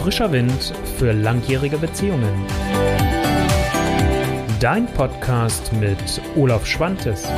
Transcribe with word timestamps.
Frischer 0.00 0.32
Wind 0.32 0.72
für 0.96 1.12
langjährige 1.12 1.76
Beziehungen. 1.76 2.46
Dein 4.58 4.86
Podcast 4.86 5.74
mit 5.74 5.98
Olaf 6.36 6.64
Schwantes. 6.64 7.28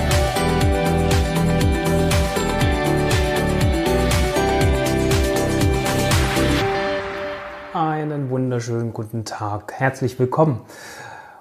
Einen 7.75 8.31
wunderschönen 8.31 8.93
guten 8.93 9.25
Tag. 9.25 9.73
Herzlich 9.73 10.21
willkommen. 10.21 10.61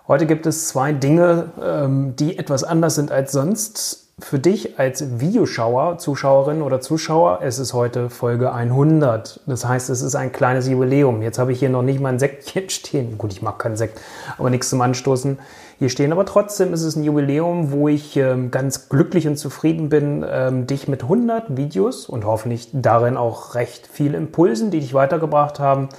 Heute 0.08 0.26
gibt 0.26 0.48
es 0.48 0.70
zwei 0.70 0.92
Dinge, 0.92 1.52
ähm, 1.64 2.16
die 2.16 2.40
etwas 2.40 2.64
anders 2.64 2.96
sind 2.96 3.12
als 3.12 3.32
sonst 3.32 4.11
für 4.24 4.40
dich 4.40 4.80
als 4.80 5.20
Videoschauer, 5.20 5.98
Zuschauerin 5.98 6.62
oder 6.62 6.82
Zuschauer, 6.82 7.40
es 7.42 7.60
ist 7.60 7.74
heute 7.74 8.10
Folge 8.10 8.54
100. 8.54 9.42
Das 9.46 9.68
heißt, 9.68 9.90
es 9.90 10.02
ist 10.02 10.16
ein 10.16 10.32
kleines 10.32 10.68
Jubiläum. 10.68 11.22
Jetzt 11.22 11.40
habe 11.40 11.52
ich 11.52 11.60
hier 11.60 11.70
noch 11.70 11.82
nicht 11.82 12.00
mal 12.00 12.10
ein 12.10 12.20
Sektchen 12.20 12.70
stehen. 12.70 13.18
Gut, 13.18 13.34
ich 13.34 13.42
mag 13.42 13.60
keinen 13.60 13.76
Sekt, 13.76 14.00
aber 14.38 14.50
nichts 14.50 14.70
zum 14.70 14.82
Anstoßen 14.82 15.40
hier 15.80 15.90
stehen. 15.90 16.12
Aber 16.12 16.26
trotzdem 16.26 16.74
ist 16.74 16.84
es 16.84 16.96
ein 16.96 17.04
Jubiläum, 17.04 17.72
wo 17.72 17.88
ich 17.88 18.16
ähm, 18.18 18.52
ganz 18.52 18.90
glücklich 18.90 19.28
und 19.28 19.38
zufrieden 19.38 19.90
bin, 19.90 20.26
ähm, 20.30 20.68
dich 20.68 20.88
mit 20.88 21.04
100 21.04 21.58
Videos 21.58 22.06
und 22.06 22.26
hoffentlich 22.26 22.70
darin 22.74 23.18
auch 23.18 23.56
recht 23.56 23.88
viel 23.88 24.14
Impulsen, 24.14 24.72
die 24.72 24.80
dich 24.80 24.94
weitergebracht 24.94 25.60
haben, 25.60 25.90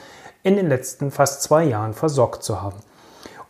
in 0.42 0.56
den 0.56 0.68
letzten 0.68 1.10
fast 1.10 1.42
zwei 1.42 1.64
Jahren 1.64 1.94
versorgt 1.94 2.42
zu 2.42 2.62
haben. 2.62 2.76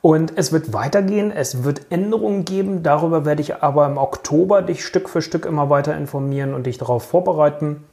Und 0.03 0.33
es 0.35 0.51
wird 0.51 0.73
weitergehen, 0.73 1.31
es 1.31 1.63
wird 1.63 1.83
Änderungen 1.91 2.45
geben, 2.45 2.83
darüber 2.83 3.25
werde 3.25 3.41
ich 3.41 3.63
aber 3.63 3.87
im 3.87 3.99
Oktober 3.99 4.61
dich 4.61 4.85
Stück 4.85 5.09
für 5.09 5.23
Stück 5.23 5.47
immer 5.47 5.71
weiter 5.71 5.97
informieren 5.97 6.55
und 6.55 6.67
dich 6.67 6.77
darauf 6.77 7.05
vorbereiten. 7.05 7.85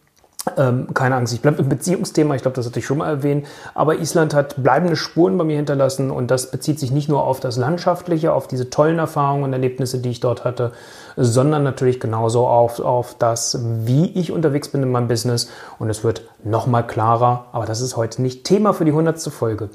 Ähm, 0.57 0.87
keine 0.95 1.15
Angst, 1.15 1.33
ich 1.33 1.41
bleibe 1.41 1.61
im 1.61 1.69
Beziehungsthema, 1.69 2.33
ich 2.33 2.41
glaube, 2.41 2.55
das 2.55 2.65
hatte 2.65 2.79
ich 2.79 2.85
schon 2.85 2.97
mal 2.97 3.09
erwähnt, 3.09 3.45
aber 3.75 3.99
Island 3.99 4.33
hat 4.33 4.63
bleibende 4.63 4.95
Spuren 4.95 5.37
bei 5.37 5.43
mir 5.43 5.57
hinterlassen 5.57 6.09
und 6.09 6.31
das 6.31 6.49
bezieht 6.49 6.79
sich 6.79 6.91
nicht 6.91 7.09
nur 7.09 7.23
auf 7.23 7.41
das 7.41 7.57
Landschaftliche, 7.57 8.33
auf 8.33 8.47
diese 8.47 8.71
tollen 8.71 8.97
Erfahrungen 8.97 9.44
und 9.44 9.53
Erlebnisse, 9.53 9.99
die 9.99 10.09
ich 10.09 10.19
dort 10.19 10.45
hatte, 10.45 10.71
sondern 11.16 11.61
natürlich 11.61 11.99
genauso 11.99 12.47
auf, 12.47 12.79
auf 12.79 13.16
das, 13.19 13.59
wie 13.83 14.09
ich 14.17 14.31
unterwegs 14.31 14.69
bin 14.69 14.81
in 14.81 14.91
meinem 14.91 15.09
Business 15.09 15.51
und 15.77 15.91
es 15.91 16.03
wird 16.03 16.23
nochmal 16.44 16.88
klarer, 16.88 17.45
aber 17.51 17.66
das 17.66 17.81
ist 17.81 17.97
heute 17.97 18.23
nicht 18.23 18.45
Thema 18.45 18.73
für 18.73 18.85
die 18.85 18.94
hundertste 18.94 19.29
Folge. 19.29 19.69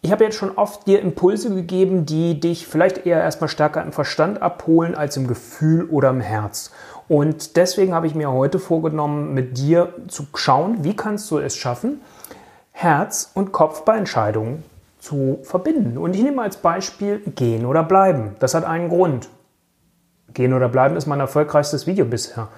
Ich 0.00 0.12
habe 0.12 0.22
jetzt 0.22 0.36
schon 0.36 0.56
oft 0.56 0.86
dir 0.86 1.00
Impulse 1.00 1.52
gegeben, 1.52 2.06
die 2.06 2.38
dich 2.38 2.68
vielleicht 2.68 3.04
eher 3.04 3.20
erstmal 3.20 3.48
stärker 3.48 3.82
im 3.82 3.92
Verstand 3.92 4.40
abholen 4.40 4.94
als 4.94 5.16
im 5.16 5.26
Gefühl 5.26 5.86
oder 5.90 6.10
im 6.10 6.20
Herz. 6.20 6.70
Und 7.08 7.56
deswegen 7.56 7.94
habe 7.94 8.06
ich 8.06 8.14
mir 8.14 8.30
heute 8.30 8.60
vorgenommen, 8.60 9.34
mit 9.34 9.58
dir 9.58 9.94
zu 10.06 10.26
schauen, 10.34 10.84
wie 10.84 10.94
kannst 10.94 11.28
du 11.30 11.38
es 11.38 11.56
schaffen, 11.56 12.00
Herz 12.70 13.32
und 13.34 13.50
Kopf 13.50 13.82
bei 13.84 13.96
Entscheidungen 13.96 14.62
zu 15.00 15.40
verbinden. 15.42 15.98
Und 15.98 16.14
ich 16.14 16.22
nehme 16.22 16.42
als 16.42 16.58
Beispiel 16.58 17.20
gehen 17.34 17.66
oder 17.66 17.82
bleiben. 17.82 18.36
Das 18.38 18.54
hat 18.54 18.64
einen 18.64 18.88
Grund. 18.88 19.28
Gehen 20.32 20.52
oder 20.52 20.68
bleiben 20.68 20.94
ist 20.94 21.06
mein 21.06 21.18
erfolgreichstes 21.18 21.88
Video 21.88 22.04
bisher. 22.04 22.48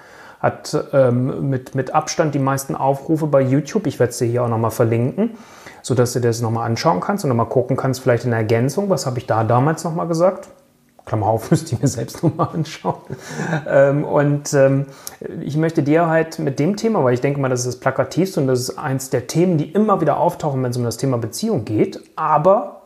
Hat 0.40 0.76
ähm, 0.92 1.48
mit, 1.48 1.74
mit 1.74 1.94
Abstand 1.94 2.34
die 2.34 2.38
meisten 2.38 2.74
Aufrufe 2.74 3.26
bei 3.28 3.40
YouTube. 3.40 3.86
Ich 3.86 3.98
werde 3.98 4.10
es 4.10 4.18
dir 4.18 4.26
hier 4.26 4.44
auch 4.44 4.48
nochmal 4.48 4.72
verlinken 4.72 5.38
sodass 5.82 6.12
du 6.12 6.20
dir 6.20 6.28
das 6.28 6.40
nochmal 6.40 6.66
anschauen 6.66 7.00
kannst 7.00 7.24
und 7.24 7.28
nochmal 7.28 7.46
gucken 7.46 7.76
kannst, 7.76 8.00
vielleicht 8.00 8.24
in 8.24 8.32
Ergänzung, 8.32 8.90
was 8.90 9.06
habe 9.06 9.18
ich 9.18 9.26
da 9.26 9.44
damals 9.44 9.84
nochmal 9.84 10.08
gesagt? 10.08 10.48
Klammer 11.06 11.26
auf, 11.26 11.50
müsste 11.50 11.74
ich 11.74 11.82
mir 11.82 11.88
selbst 11.88 12.22
nochmal 12.22 12.48
anschauen. 12.52 13.00
Ähm, 13.68 14.04
und 14.04 14.52
ähm, 14.54 14.86
ich 15.40 15.56
möchte 15.56 15.82
dir 15.82 16.06
halt 16.06 16.38
mit 16.38 16.58
dem 16.58 16.76
Thema, 16.76 17.02
weil 17.04 17.14
ich 17.14 17.20
denke 17.20 17.40
mal, 17.40 17.48
das 17.48 17.60
ist 17.60 17.66
das 17.66 17.80
Plakativste 17.80 18.40
und 18.40 18.46
das 18.46 18.60
ist 18.60 18.78
eins 18.78 19.10
der 19.10 19.26
Themen, 19.26 19.58
die 19.58 19.70
immer 19.70 20.00
wieder 20.00 20.18
auftauchen, 20.18 20.62
wenn 20.62 20.70
es 20.70 20.76
um 20.76 20.84
das 20.84 20.96
Thema 20.96 21.18
Beziehung 21.18 21.64
geht, 21.64 22.00
aber 22.16 22.80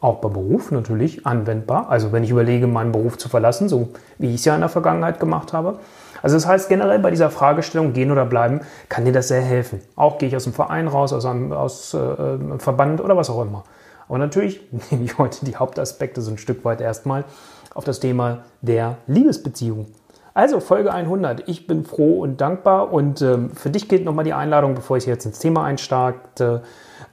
auch 0.00 0.20
bei 0.20 0.28
Beruf 0.28 0.70
natürlich 0.70 1.26
anwendbar. 1.26 1.90
Also 1.90 2.12
wenn 2.12 2.24
ich 2.24 2.30
überlege, 2.30 2.66
meinen 2.66 2.92
Beruf 2.92 3.18
zu 3.18 3.28
verlassen, 3.28 3.68
so 3.68 3.90
wie 4.18 4.28
ich 4.28 4.36
es 4.36 4.44
ja 4.46 4.54
in 4.54 4.60
der 4.60 4.70
Vergangenheit 4.70 5.20
gemacht 5.20 5.52
habe, 5.52 5.78
also 6.22 6.36
das 6.36 6.46
heißt 6.46 6.68
generell 6.68 6.98
bei 6.98 7.10
dieser 7.10 7.30
Fragestellung 7.30 7.92
gehen 7.92 8.10
oder 8.10 8.26
bleiben, 8.26 8.60
kann 8.88 9.04
dir 9.04 9.12
das 9.12 9.28
sehr 9.28 9.42
helfen. 9.42 9.80
Auch 9.96 10.18
gehe 10.18 10.28
ich 10.28 10.36
aus 10.36 10.44
dem 10.44 10.52
Verein 10.52 10.88
raus, 10.88 11.12
aus 11.12 11.24
einem 11.24 11.52
aus, 11.52 11.94
äh, 11.94 12.58
Verband 12.58 13.00
oder 13.00 13.16
was 13.16 13.30
auch 13.30 13.42
immer. 13.42 13.64
Aber 14.08 14.18
natürlich 14.18 14.60
nehme 14.90 15.04
ich 15.04 15.18
heute 15.18 15.44
die 15.44 15.56
Hauptaspekte 15.56 16.20
so 16.20 16.30
ein 16.30 16.38
Stück 16.38 16.64
weit 16.64 16.80
erstmal 16.80 17.24
auf 17.74 17.84
das 17.84 18.00
Thema 18.00 18.44
der 18.60 18.96
Liebesbeziehung. 19.06 19.86
Also 20.34 20.60
Folge 20.60 20.92
100. 20.92 21.48
Ich 21.48 21.66
bin 21.66 21.84
froh 21.84 22.20
und 22.20 22.40
dankbar 22.40 22.92
und 22.92 23.20
ähm, 23.20 23.50
für 23.50 23.70
dich 23.70 23.88
gilt 23.88 24.04
nochmal 24.04 24.24
die 24.24 24.32
Einladung, 24.32 24.74
bevor 24.74 24.96
ich 24.96 25.06
jetzt 25.06 25.26
ins 25.26 25.40
Thema 25.40 25.64
einstarte, 25.64 26.62
ähm, 26.62 26.68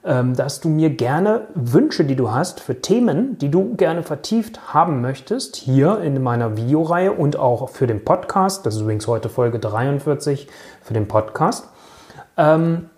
dass 0.08 0.60
du 0.60 0.70
mir 0.70 0.90
gerne 0.90 1.42
Wünsche, 1.54 2.04
die 2.04 2.16
du 2.16 2.30
hast 2.30 2.60
für 2.60 2.80
Themen, 2.80 3.36
die 3.38 3.50
du 3.50 3.74
gerne 3.76 4.02
vertieft 4.02 4.72
haben 4.72 5.02
möchtest, 5.02 5.56
hier 5.56 6.00
in 6.00 6.22
meiner 6.22 6.56
Videoreihe 6.56 7.12
und 7.12 7.38
auch 7.38 7.68
für 7.68 7.86
den 7.86 8.04
Podcast, 8.04 8.64
das 8.64 8.76
ist 8.76 8.80
übrigens 8.80 9.06
heute 9.06 9.28
Folge 9.28 9.58
43 9.58 10.48
für 10.82 10.94
den 10.94 11.08
Podcast, 11.08 11.68
ähm, 12.38 12.88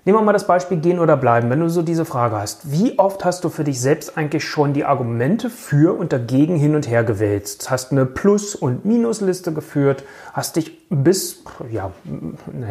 Nehmen 0.04 0.18
wir 0.18 0.22
mal 0.22 0.32
das 0.32 0.48
Beispiel 0.48 0.78
gehen 0.78 0.98
oder 0.98 1.16
bleiben. 1.16 1.48
Wenn 1.48 1.60
du 1.60 1.68
so 1.68 1.80
diese 1.80 2.04
Frage 2.04 2.36
hast, 2.36 2.72
wie 2.72 2.98
oft 2.98 3.24
hast 3.24 3.44
du 3.44 3.50
für 3.50 3.62
dich 3.62 3.80
selbst 3.80 4.18
eigentlich 4.18 4.44
schon 4.44 4.72
die 4.72 4.84
Argumente 4.84 5.48
für 5.48 5.96
und 5.96 6.12
dagegen 6.12 6.56
hin 6.56 6.74
und 6.74 6.88
her 6.88 7.04
gewälzt? 7.04 7.70
Hast 7.70 7.92
eine 7.92 8.04
Plus- 8.04 8.56
und 8.56 8.84
Minusliste 8.84 9.52
geführt? 9.52 10.02
Hast 10.32 10.56
dich 10.56 10.88
bis, 10.88 11.44
ja, 11.70 11.92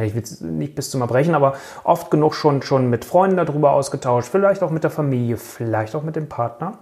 ich 0.03 0.13
will 0.13 0.51
nicht 0.51 0.75
bis 0.75 0.91
zum 0.91 0.99
Erbrechen, 0.99 1.33
aber 1.33 1.55
oft 1.85 2.11
genug 2.11 2.35
schon, 2.35 2.61
schon 2.63 2.89
mit 2.89 3.05
Freunden 3.05 3.37
darüber 3.37 3.71
ausgetauscht, 3.71 4.27
vielleicht 4.29 4.61
auch 4.61 4.71
mit 4.71 4.83
der 4.83 4.91
Familie, 4.91 5.37
vielleicht 5.37 5.95
auch 5.95 6.03
mit 6.03 6.17
dem 6.17 6.27
Partner? 6.27 6.79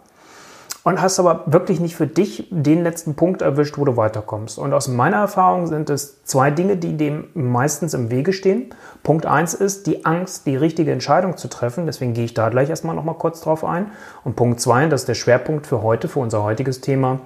Und 0.83 1.01
hast 1.01 1.19
aber 1.19 1.43
wirklich 1.45 1.79
nicht 1.79 1.95
für 1.95 2.07
dich 2.07 2.47
den 2.49 2.83
letzten 2.83 3.15
Punkt 3.15 3.41
erwischt, 3.41 3.77
wo 3.77 3.85
du 3.85 3.97
weiterkommst. 3.97 4.57
Und 4.57 4.73
aus 4.73 4.87
meiner 4.87 5.17
Erfahrung 5.17 5.67
sind 5.67 5.89
es 5.89 6.23
zwei 6.23 6.51
Dinge, 6.51 6.77
die 6.77 6.95
dem 6.95 7.27
meistens 7.33 7.93
im 7.93 8.09
Wege 8.11 8.31
stehen. 8.31 8.73
Punkt 9.03 9.25
eins 9.25 9.53
ist 9.53 9.87
die 9.87 10.05
Angst, 10.05 10.45
die 10.45 10.55
richtige 10.55 10.91
Entscheidung 10.91 11.35
zu 11.35 11.49
treffen. 11.49 11.85
Deswegen 11.85 12.13
gehe 12.13 12.25
ich 12.25 12.33
da 12.33 12.49
gleich 12.49 12.69
erstmal 12.69 12.95
nochmal 12.95 13.15
kurz 13.15 13.41
drauf 13.41 13.65
ein. 13.65 13.91
Und 14.23 14.35
Punkt 14.35 14.61
zwei, 14.61 14.87
das 14.87 15.01
ist 15.01 15.09
der 15.09 15.15
Schwerpunkt 15.15 15.67
für 15.67 15.83
heute, 15.83 16.07
für 16.07 16.19
unser 16.19 16.43
heutiges 16.43 16.79
Thema. 16.79 17.19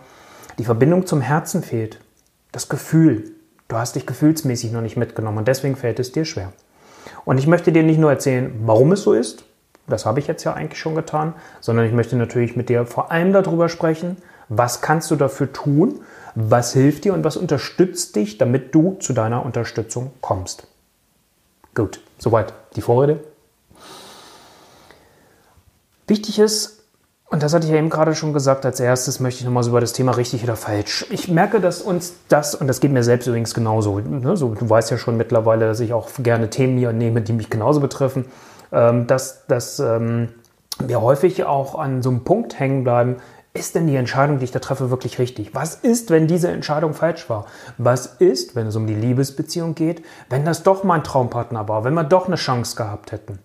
Die 0.57 0.65
Verbindung 0.65 1.05
zum 1.05 1.21
Herzen 1.21 1.63
fehlt. 1.63 1.99
Das 2.51 2.69
Gefühl. 2.69 3.31
Du 3.67 3.77
hast 3.77 3.95
dich 3.95 4.05
gefühlsmäßig 4.05 4.71
noch 4.71 4.81
nicht 4.81 4.97
mitgenommen 4.97 5.39
und 5.39 5.47
deswegen 5.47 5.75
fällt 5.75 5.99
es 5.99 6.11
dir 6.11 6.25
schwer. 6.25 6.53
Und 7.25 7.37
ich 7.37 7.47
möchte 7.47 7.71
dir 7.71 7.83
nicht 7.83 7.99
nur 7.99 8.11
erzählen, 8.11 8.53
warum 8.65 8.91
es 8.91 9.03
so 9.03 9.13
ist, 9.13 9.45
das 9.87 10.05
habe 10.05 10.19
ich 10.19 10.27
jetzt 10.27 10.43
ja 10.43 10.53
eigentlich 10.53 10.79
schon 10.79 10.95
getan, 10.95 11.33
sondern 11.59 11.85
ich 11.85 11.93
möchte 11.93 12.15
natürlich 12.15 12.55
mit 12.55 12.69
dir 12.69 12.85
vor 12.85 13.11
allem 13.11 13.33
darüber 13.33 13.69
sprechen, 13.69 14.17
was 14.49 14.81
kannst 14.81 15.11
du 15.11 15.15
dafür 15.15 15.51
tun, 15.51 16.01
was 16.35 16.73
hilft 16.73 17.05
dir 17.05 17.13
und 17.13 17.23
was 17.23 17.37
unterstützt 17.37 18.15
dich, 18.15 18.37
damit 18.37 18.73
du 18.73 18.97
zu 18.99 19.13
deiner 19.13 19.45
Unterstützung 19.45 20.11
kommst. 20.21 20.67
Gut, 21.75 22.01
soweit 22.17 22.53
die 22.75 22.81
Vorrede. 22.81 23.19
Wichtig 26.07 26.39
ist, 26.39 26.83
und 27.29 27.41
das 27.41 27.53
hatte 27.53 27.65
ich 27.65 27.71
ja 27.71 27.79
eben 27.79 27.89
gerade 27.89 28.13
schon 28.13 28.33
gesagt, 28.33 28.65
als 28.65 28.79
erstes 28.79 29.19
möchte 29.19 29.39
ich 29.39 29.45
nochmal 29.45 29.63
so 29.63 29.71
über 29.71 29.81
das 29.81 29.93
Thema 29.93 30.11
richtig 30.11 30.43
oder 30.43 30.55
falsch. 30.55 31.07
Ich 31.09 31.29
merke, 31.29 31.59
dass 31.59 31.81
uns 31.81 32.13
das, 32.29 32.53
und 32.53 32.67
das 32.67 32.79
geht 32.79 32.91
mir 32.91 33.03
selbst 33.03 33.25
übrigens 33.25 33.55
genauso, 33.55 33.99
ne, 33.99 34.37
so, 34.37 34.49
du 34.53 34.69
weißt 34.69 34.91
ja 34.91 34.97
schon 34.97 35.17
mittlerweile, 35.17 35.65
dass 35.65 35.79
ich 35.79 35.93
auch 35.93 36.09
gerne 36.19 36.51
Themen 36.51 36.77
hier 36.77 36.93
nehme, 36.93 37.21
die 37.21 37.33
mich 37.33 37.49
genauso 37.49 37.79
betreffen, 37.79 38.25
dass, 39.07 39.45
dass 39.47 39.79
ähm, 39.79 40.29
wir 40.79 41.01
häufig 41.01 41.43
auch 41.45 41.75
an 41.77 42.01
so 42.01 42.09
einem 42.09 42.23
Punkt 42.23 42.59
hängen 42.59 42.83
bleiben, 42.83 43.17
ist 43.53 43.75
denn 43.75 43.85
die 43.85 43.95
Entscheidung, 43.95 44.39
die 44.39 44.45
ich 44.45 44.51
da 44.51 44.59
treffe, 44.59 44.89
wirklich 44.89 45.19
richtig? 45.19 45.53
Was 45.53 45.75
ist, 45.75 46.09
wenn 46.09 46.27
diese 46.27 46.49
Entscheidung 46.49 46.93
falsch 46.93 47.29
war? 47.29 47.45
Was 47.77 48.07
ist, 48.07 48.55
wenn 48.55 48.65
es 48.67 48.75
um 48.75 48.87
die 48.87 48.95
Liebesbeziehung 48.95 49.75
geht, 49.75 50.03
wenn 50.29 50.43
das 50.43 50.63
doch 50.63 50.83
mein 50.83 51.03
Traumpartner 51.03 51.67
war, 51.67 51.83
wenn 51.83 51.93
wir 51.93 52.03
doch 52.03 52.25
eine 52.25 52.35
Chance 52.35 52.75
gehabt 52.75 53.11
hätten? 53.11 53.37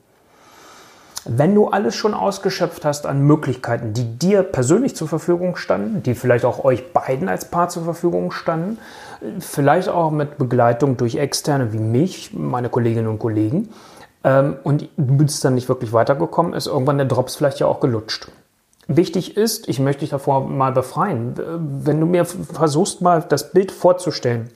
Wenn 1.26 1.54
du 1.54 1.68
alles 1.68 1.94
schon 1.94 2.14
ausgeschöpft 2.14 2.86
hast 2.86 3.04
an 3.04 3.20
Möglichkeiten, 3.20 3.92
die 3.92 4.18
dir 4.18 4.42
persönlich 4.42 4.96
zur 4.96 5.08
Verfügung 5.08 5.56
standen, 5.56 6.02
die 6.02 6.14
vielleicht 6.14 6.46
auch 6.46 6.64
euch 6.64 6.94
beiden 6.94 7.28
als 7.28 7.50
Paar 7.50 7.68
zur 7.68 7.84
Verfügung 7.84 8.30
standen, 8.30 8.78
vielleicht 9.40 9.90
auch 9.90 10.10
mit 10.10 10.38
Begleitung 10.38 10.96
durch 10.96 11.16
Externe 11.16 11.74
wie 11.74 11.78
mich, 11.78 12.32
meine 12.32 12.70
Kolleginnen 12.70 13.08
und 13.08 13.18
Kollegen, 13.18 13.68
ähm, 14.24 14.56
und 14.64 14.88
du 14.96 15.16
bist 15.16 15.44
dann 15.44 15.54
nicht 15.54 15.68
wirklich 15.68 15.92
weitergekommen, 15.92 16.52
ist 16.52 16.66
irgendwann 16.66 16.98
der 16.98 17.06
Drops 17.06 17.36
vielleicht 17.36 17.60
ja 17.60 17.66
auch 17.66 17.80
gelutscht. 17.80 18.28
Wichtig 18.86 19.36
ist, 19.36 19.68
ich 19.68 19.80
möchte 19.80 20.00
dich 20.00 20.10
davor 20.10 20.48
mal 20.48 20.72
befreien, 20.72 21.34
wenn 21.84 22.00
du 22.00 22.06
mir 22.06 22.24
versuchst 22.24 23.02
mal 23.02 23.22
das 23.28 23.52
Bild 23.52 23.70
vorzustellen, 23.70 24.50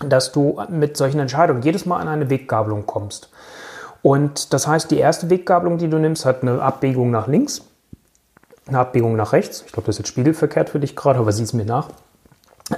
dass 0.00 0.30
du 0.30 0.60
mit 0.68 0.96
solchen 0.96 1.18
Entscheidungen 1.18 1.62
jedes 1.62 1.84
Mal 1.84 1.98
an 1.98 2.08
eine 2.08 2.30
Weggabelung 2.30 2.86
kommst. 2.86 3.28
Und 4.02 4.52
das 4.52 4.68
heißt, 4.68 4.90
die 4.92 4.98
erste 4.98 5.30
Weggabelung, 5.30 5.78
die 5.78 5.88
du 5.88 5.98
nimmst, 5.98 6.24
hat 6.24 6.42
eine 6.42 6.62
Abbiegung 6.62 7.10
nach 7.10 7.26
links, 7.26 7.62
eine 8.68 8.78
Abbiegung 8.78 9.16
nach 9.16 9.32
rechts. 9.32 9.64
Ich 9.66 9.72
glaube, 9.72 9.86
das 9.86 9.96
ist 9.96 9.98
jetzt 9.98 10.08
spiegelverkehrt 10.08 10.70
für 10.70 10.78
dich 10.78 10.94
gerade, 10.94 11.18
aber 11.18 11.32
sieh 11.32 11.42
es 11.42 11.52
mir 11.52 11.64
nach. 11.64 11.88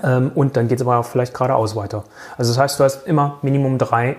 Ähm, 0.02 0.30
und 0.34 0.56
dann 0.56 0.68
geht 0.68 0.80
es 0.80 0.86
aber 0.86 0.96
auch 0.96 1.04
vielleicht 1.04 1.34
geradeaus 1.34 1.76
weiter. 1.76 2.04
Also 2.36 2.52
das 2.52 2.58
heißt, 2.58 2.80
du 2.80 2.84
hast 2.84 3.06
immer 3.06 3.38
Minimum 3.42 3.76
drei 3.76 4.16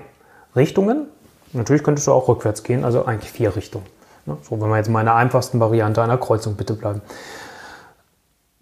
Richtungen. 0.56 1.08
Natürlich 1.54 1.84
könntest 1.84 2.08
du 2.08 2.12
auch 2.12 2.28
rückwärts 2.28 2.64
gehen, 2.64 2.84
also 2.84 3.06
eigentlich 3.06 3.32
vier 3.32 3.56
Richtungen. 3.56 3.86
Ne? 4.26 4.38
So, 4.44 4.60
wenn 4.62 4.70
wir 4.70 4.78
jetzt 4.78 4.90
mal 4.90 5.02
in 5.02 5.08
der 5.08 5.16
einfachsten 5.16 5.60
Variante 5.60 6.02
einer 6.02 6.18
Kreuzung 6.18 6.56
bitte 6.56 6.74
bleiben. 6.74 7.02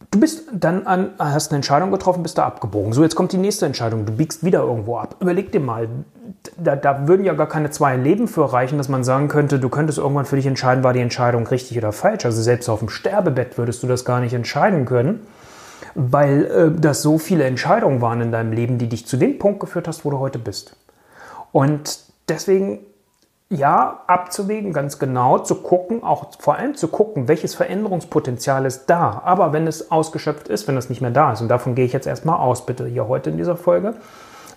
Du 0.10 0.22
bist 0.22 0.44
dann 0.54 0.88
an, 0.88 1.12
hast 1.20 1.52
eine 1.52 1.58
Entscheidung 1.58 1.92
getroffen, 1.92 2.24
bist 2.24 2.38
da 2.38 2.46
abgebogen. 2.46 2.94
So, 2.94 3.04
jetzt 3.04 3.16
kommt 3.16 3.34
die 3.34 3.38
nächste 3.38 3.66
Entscheidung. 3.66 4.06
Du 4.06 4.14
biegst 4.14 4.44
wieder 4.44 4.62
irgendwo 4.62 4.98
ab. 4.98 5.18
Überleg 5.20 5.52
dir 5.52 5.60
mal, 5.60 5.90
da, 6.56 6.78
da 6.78 7.10
würden 7.10 7.26
ja 7.26 7.34
gar 7.34 7.48
keine 7.48 7.72
zwei 7.72 7.98
Leben 7.98 8.30
für 8.30 8.52
reichen, 8.52 8.78
dass 8.78 8.88
man 8.88 9.04
sagen 9.04 9.28
könnte, 9.28 9.60
du 9.60 9.68
könntest 9.68 9.98
irgendwann 9.98 10.26
für 10.26 10.38
dich 10.38 10.46
entscheiden, 10.46 10.84
war 10.84 10.94
die 10.94 11.02
Entscheidung 11.02 11.46
richtig 11.48 11.78
oder 11.78 11.92
falsch. 11.92 12.26
Also 12.26 12.42
selbst 12.42 12.70
auf 12.70 12.80
dem 12.80 12.90
Sterbebett 12.90 13.58
würdest 13.58 13.84
du 13.84 13.88
das 13.88 14.06
gar 14.06 14.22
nicht 14.22 14.34
entscheiden 14.34 14.86
können, 14.86 15.28
weil 15.94 16.46
äh, 16.46 16.80
das 16.80 17.02
so 17.02 17.18
viele 17.18 17.44
Entscheidungen 17.44 18.02
waren 18.02 18.22
in 18.22 18.32
deinem 18.32 18.54
Leben, 18.54 18.78
die 18.78 18.88
dich 18.88 19.06
zu 19.06 19.18
dem 19.18 19.38
Punkt 19.38 19.60
geführt 19.60 19.90
hast, 19.90 20.06
wo 20.06 20.10
du 20.10 20.20
heute 20.20 20.40
bist. 20.40 20.78
Und 21.52 22.07
deswegen 22.30 22.80
ja, 23.50 24.02
abzuwägen, 24.08 24.74
ganz 24.74 25.00
genau 25.00 25.40
zu 25.40 25.56
gucken, 25.56 26.04
auch 26.04 26.32
vor 26.38 26.56
allem 26.56 26.76
zu 26.76 26.90
gucken, 26.90 27.30
welches 27.30 27.56
Veränderungspotenzial 27.56 28.66
ist 28.66 28.88
da. 28.88 29.22
Aber 29.24 29.54
wenn 29.54 29.68
es 29.68 29.90
ausgeschöpft 29.90 30.50
ist, 30.50 30.68
wenn 30.68 30.76
das 30.76 30.90
nicht 30.90 31.02
mehr 31.02 31.12
da 31.12 31.32
ist, 31.32 31.42
und 31.42 31.48
davon 31.48 31.74
gehe 31.74 31.86
ich 31.86 31.94
jetzt 31.94 32.08
erstmal 32.08 32.38
aus, 32.40 32.66
bitte 32.66 32.86
hier 32.86 33.08
heute 33.08 33.30
in 33.30 33.38
dieser 33.38 33.56
Folge, 33.56 33.94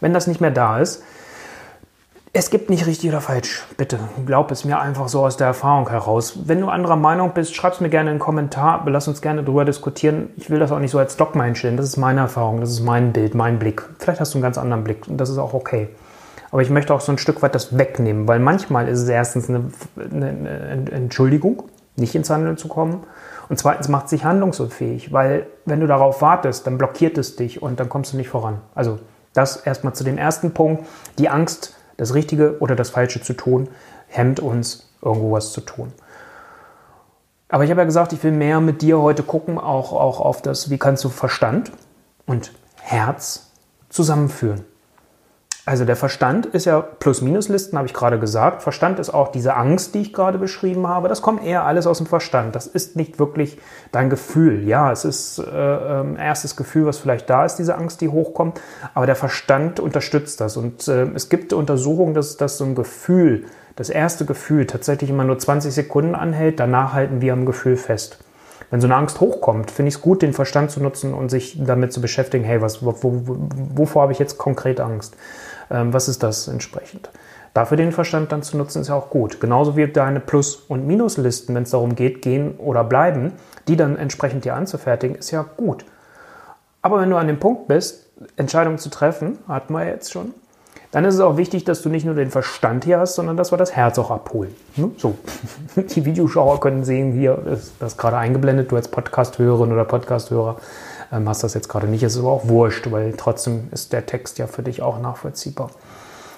wenn 0.01 0.13
das 0.13 0.27
nicht 0.27 0.41
mehr 0.41 0.51
da 0.51 0.81
ist, 0.81 1.05
es 2.33 2.51
gibt 2.51 2.71
nicht 2.71 2.87
richtig 2.87 3.11
oder 3.11 3.21
falsch. 3.21 3.65
Bitte, 3.77 3.99
glaub 4.25 4.53
es 4.53 4.65
mir 4.65 4.79
einfach 4.79 5.09
so 5.09 5.25
aus 5.25 5.37
der 5.37 5.49
Erfahrung 5.49 5.89
heraus. 5.89 6.47
Wenn 6.47 6.61
du 6.61 6.69
anderer 6.69 6.95
Meinung 6.95 7.33
bist, 7.35 7.57
schreib 7.57 7.73
es 7.73 7.81
mir 7.81 7.91
gerne 7.91 8.11
in 8.11 8.15
einen 8.15 8.21
Kommentar. 8.21 8.85
Lass 8.87 9.09
uns 9.09 9.21
gerne 9.21 9.43
darüber 9.43 9.65
diskutieren. 9.65 10.31
Ich 10.37 10.49
will 10.49 10.61
das 10.61 10.71
auch 10.71 10.79
nicht 10.79 10.93
so 10.93 10.99
als 11.01 11.17
Dogma 11.17 11.43
einstellen. 11.43 11.77
Das 11.77 11.87
ist 11.87 11.97
meine 11.97 12.21
Erfahrung, 12.21 12.61
das 12.61 12.71
ist 12.71 12.83
mein 12.83 13.13
Bild, 13.13 13.35
mein 13.35 13.59
Blick. 13.59 13.83
Vielleicht 13.99 14.21
hast 14.21 14.33
du 14.33 14.39
einen 14.39 14.45
ganz 14.45 14.59
anderen 14.59 14.85
Blick 14.85 15.09
und 15.09 15.17
das 15.17 15.29
ist 15.29 15.39
auch 15.39 15.55
okay. 15.55 15.89
Aber 16.51 16.63
ich 16.63 16.71
möchte 16.71 16.93
auch 16.95 17.01
so 17.01 17.13
ein 17.13 17.19
Stück 17.19 17.43
weit 17.43 17.55
das 17.55 17.79
wegnehmen, 17.79 18.27
weil 18.27 18.41
manchmal 18.41 18.89
ist 18.89 19.01
es 19.01 19.09
erstens 19.09 19.49
eine, 19.49 19.71
eine 19.97 20.91
Entschuldigung, 20.91 21.65
nicht 21.97 22.15
ins 22.15 22.31
Handeln 22.31 22.57
zu 22.57 22.69
kommen. 22.69 23.05
Und 23.49 23.59
zweitens 23.59 23.89
macht 23.89 24.05
es 24.05 24.11
sich 24.11 24.25
handlungsunfähig, 24.25 25.13
weil 25.13 25.47
wenn 25.65 25.81
du 25.81 25.87
darauf 25.87 26.23
wartest, 26.23 26.67
dann 26.67 26.79
blockiert 26.79 27.19
es 27.19 27.37
dich 27.37 27.63
und 27.63 27.81
dann 27.81 27.89
kommst 27.89 28.13
du 28.13 28.17
nicht 28.17 28.29
voran. 28.29 28.61
Also 28.75 28.99
das 29.33 29.57
erstmal 29.57 29.95
zu 29.95 30.05
dem 30.05 30.19
ersten 30.19 30.53
Punkt. 30.53 30.85
Die 31.19 31.29
Angst, 31.29 31.75
das 31.97 32.15
Richtige 32.15 32.59
oder 32.61 32.75
das 32.75 32.91
Falsche 32.91 33.21
zu 33.21 33.35
tun, 33.35 33.69
hemmt 34.09 34.41
uns, 34.41 34.89
irgendwo 35.03 35.33
was 35.33 35.53
zu 35.53 35.61
tun. 35.61 35.93
Aber 37.49 37.65
ich 37.65 37.71
habe 37.71 37.81
ja 37.81 37.85
gesagt, 37.85 38.13
ich 38.13 38.23
will 38.23 38.33
mehr 38.33 38.61
mit 38.61 38.83
dir 38.83 39.01
heute 39.01 39.23
gucken, 39.23 39.59
auch, 39.59 39.93
auch 39.93 40.21
auf 40.21 40.43
das, 40.43 40.71
wie 40.71 40.79
kannst 40.79 41.05
du 41.05 41.09
Verstand 41.09 41.73
und 42.27 42.53
Herz 42.81 43.51
zusammenführen. 43.89 44.65
Also 45.71 45.85
der 45.85 45.95
Verstand 45.95 46.47
ist 46.47 46.65
ja 46.65 46.81
Plus-Minus-Listen, 46.81 47.79
habe 47.79 47.87
ich 47.87 47.95
gerade 47.95 48.19
gesagt. 48.19 48.65
Verstand 48.65 48.99
ist 48.99 49.11
auch 49.11 49.29
diese 49.29 49.55
Angst, 49.55 49.95
die 49.95 50.01
ich 50.01 50.13
gerade 50.13 50.37
beschrieben 50.37 50.89
habe. 50.89 51.07
Das 51.07 51.23
kommt 51.23 51.45
eher 51.45 51.65
alles 51.65 51.87
aus 51.87 51.99
dem 51.99 52.09
Verstand. 52.09 52.57
Das 52.57 52.67
ist 52.67 52.97
nicht 52.97 53.21
wirklich 53.21 53.57
dein 53.93 54.11
Gefühl. 54.11 54.67
Ja, 54.67 54.91
es 54.91 55.05
ist 55.05 55.39
äh, 55.39 55.43
äh, 55.45 56.17
erstes 56.19 56.57
Gefühl, 56.57 56.87
was 56.87 56.99
vielleicht 56.99 57.31
da 57.31 57.45
ist, 57.45 57.55
diese 57.55 57.77
Angst, 57.77 58.01
die 58.01 58.09
hochkommt. 58.09 58.61
Aber 58.95 59.07
der 59.07 59.15
Verstand 59.15 59.79
unterstützt 59.79 60.41
das. 60.41 60.57
Und 60.57 60.89
äh, 60.89 61.05
es 61.15 61.29
gibt 61.29 61.53
Untersuchungen, 61.53 62.15
dass, 62.15 62.37
dass 62.37 62.59
so 62.59 62.65
ein 62.65 62.75
Gefühl, 62.75 63.45
das 63.77 63.91
erste 63.91 64.25
Gefühl 64.25 64.67
tatsächlich 64.67 65.09
immer 65.09 65.23
nur 65.23 65.39
20 65.39 65.73
Sekunden 65.73 66.17
anhält. 66.17 66.59
Danach 66.59 66.95
halten 66.95 67.21
wir 67.21 67.33
am 67.33 67.47
Gefühl 67.47 67.77
fest 67.77 68.19
wenn 68.71 68.81
so 68.81 68.87
eine 68.87 68.97
Angst 68.97 69.21
hochkommt, 69.21 69.71
finde 69.71 69.89
ich 69.89 69.97
es 69.97 70.01
gut, 70.01 70.23
den 70.23 70.33
Verstand 70.33 70.71
zu 70.71 70.81
nutzen 70.81 71.13
und 71.13 71.29
sich 71.29 71.59
damit 71.63 71.93
zu 71.93 72.01
beschäftigen, 72.01 72.45
hey, 72.45 72.63
was, 72.63 72.85
wo, 72.85 72.95
wo, 73.03 73.23
wovor 73.75 74.03
habe 74.03 74.13
ich 74.13 74.19
jetzt 74.19 74.39
konkret 74.39 74.81
Angst? 74.81 75.17
Ähm, 75.71 75.93
was 75.93 76.09
ist 76.09 76.23
das 76.23 76.49
entsprechend? 76.49 77.11
Dafür 77.53 77.77
den 77.77 77.91
Verstand 77.91 78.31
dann 78.31 78.43
zu 78.43 78.57
nutzen, 78.57 78.83
ist 78.83 78.89
ja 78.89 78.95
auch 78.95 79.11
gut. 79.11 79.41
Genauso 79.41 79.77
wie 79.77 79.89
deine 79.89 80.21
Plus- 80.21 80.55
und 80.55 80.87
Minuslisten, 80.87 81.55
wenn 81.55 81.65
es 81.65 81.71
darum 81.71 81.97
geht, 81.97 82.23
gehen 82.23 82.57
oder 82.59 82.85
bleiben, 82.85 83.33
die 83.67 83.77
dann 83.77 83.97
entsprechend 83.97 84.45
dir 84.45 84.55
anzufertigen, 84.55 85.17
ist 85.17 85.33
ja 85.33 85.45
gut. 85.57 85.85
Aber 86.81 87.01
wenn 87.01 87.11
du 87.11 87.17
an 87.17 87.27
dem 87.27 87.41
Punkt 87.41 87.67
bist, 87.67 88.07
Entscheidungen 88.37 88.79
zu 88.79 88.89
treffen, 88.89 89.39
hatten 89.49 89.73
wir 89.73 89.85
jetzt 89.85 90.13
schon, 90.13 90.33
dann 90.91 91.05
ist 91.05 91.15
es 91.15 91.21
auch 91.21 91.37
wichtig, 91.37 91.65
dass 91.65 91.83
du 91.83 91.89
nicht 91.89 92.05
nur 92.05 92.15
den 92.15 92.31
Verstand 92.31 92.85
hier 92.85 92.99
hast, 92.99 93.15
sondern 93.15 93.37
dass 93.37 93.53
wir 93.53 93.59
das 93.59 93.77
Herz 93.77 93.99
auch 93.99 94.11
abholen. 94.11 94.55
Hm? 94.75 94.93
So, 94.97 95.17
die 95.77 96.05
Videoschauer 96.05 96.61
können 96.61 96.85
sehen, 96.85 97.13
hier 97.13 97.39
ist 97.47 97.75
das 97.79 97.97
gerade 97.97 98.17
eingeblendet, 98.17 98.73
du 98.73 98.77
als 98.77 98.89
Podcast-Hörerin 98.89 99.73
oder 99.73 99.85
Podcast-Hörer 99.85 100.57
ähm, 101.13 101.29
hast 101.29 101.45
das 101.45 101.55
jetzt 101.55 101.69
gerade 101.69 101.87
nicht. 101.87 102.03
Es 102.03 102.15
ist 102.15 102.21
aber 102.21 102.31
auch 102.31 102.49
wurscht, 102.49 102.91
weil 102.91 103.15
trotzdem 103.17 103.69
ist 103.71 103.93
der 103.93 104.07
Text 104.07 104.39
ja 104.39 104.47
für 104.47 104.63
dich 104.63 104.83
auch 104.83 105.01
nachvollziehbar. 105.01 105.71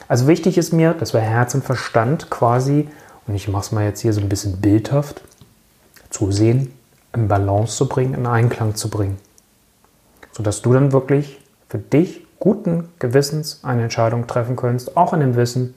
Also 0.09 0.27
wichtig 0.27 0.59
ist 0.59 0.73
mir, 0.73 0.93
dass 0.93 1.15
wir 1.15 1.21
Herz 1.21 1.55
und 1.55 1.65
Verstand 1.65 2.29
quasi, 2.29 2.89
und 3.27 3.35
ich 3.35 3.49
mache 3.49 3.63
es 3.63 3.73
mal 3.73 3.85
jetzt 3.85 4.01
hier 4.01 4.13
so 4.13 4.21
ein 4.21 4.29
bisschen 4.29 4.61
bildhaft, 4.61 5.23
zu 6.11 6.31
sehen, 6.31 6.75
in 7.15 7.29
Balance 7.29 7.77
zu 7.77 7.89
bringen, 7.89 8.13
in 8.13 8.27
Einklang 8.27 8.75
zu 8.75 8.91
bringen. 8.91 9.19
Sodass 10.33 10.61
du 10.61 10.75
dann 10.75 10.93
wirklich 10.93 11.41
für 11.69 11.79
dich 11.79 12.22
guten 12.43 12.89
Gewissens 12.99 13.61
eine 13.63 13.85
Entscheidung 13.85 14.27
treffen 14.27 14.57
kannst, 14.57 14.97
auch 14.97 15.13
in 15.13 15.21
dem 15.21 15.37
Wissen, 15.37 15.75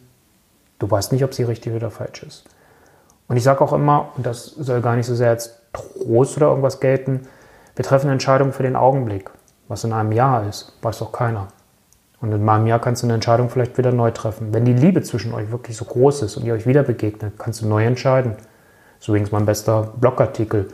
du 0.79 0.89
weißt 0.89 1.11
nicht, 1.11 1.23
ob 1.23 1.31
sie 1.31 1.43
richtig 1.43 1.75
oder 1.75 1.91
falsch 1.91 2.23
ist. 2.23 2.45
Und 3.27 3.37
ich 3.37 3.43
sage 3.43 3.61
auch 3.61 3.71
immer, 3.71 4.09
und 4.17 4.25
das 4.25 4.45
soll 4.45 4.81
gar 4.81 4.95
nicht 4.95 5.05
so 5.05 5.13
sehr 5.13 5.29
als 5.29 5.59
Trost 5.73 6.37
oder 6.37 6.47
irgendwas 6.47 6.79
gelten, 6.79 7.27
wir 7.75 7.85
treffen 7.85 8.09
Entscheidungen 8.09 8.51
für 8.51 8.63
den 8.63 8.75
Augenblick. 8.75 9.29
Was 9.67 9.83
in 9.83 9.93
einem 9.93 10.11
Jahr 10.11 10.47
ist, 10.49 10.73
weiß 10.81 10.97
doch 10.97 11.11
keiner. 11.11 11.49
Und 12.19 12.31
in 12.31 12.49
einem 12.49 12.65
Jahr 12.65 12.79
kannst 12.79 13.03
du 13.03 13.05
eine 13.05 13.13
Entscheidung 13.13 13.49
vielleicht 13.49 13.77
wieder 13.77 13.91
neu 13.91 14.09
treffen. 14.09 14.51
Wenn 14.51 14.65
die 14.65 14.73
Liebe 14.73 15.03
zwischen 15.03 15.35
euch 15.35 15.51
wirklich 15.51 15.77
so 15.77 15.85
groß 15.85 16.23
ist 16.23 16.35
und 16.35 16.45
ihr 16.45 16.55
euch 16.55 16.65
wieder 16.65 16.81
begegnet, 16.81 17.33
kannst 17.37 17.61
du 17.61 17.67
neu 17.67 17.85
entscheiden. 17.85 18.37
Ist 18.99 19.07
übrigens 19.07 19.31
mein 19.31 19.45
bester 19.45 19.93
Blogartikel, 19.97 20.69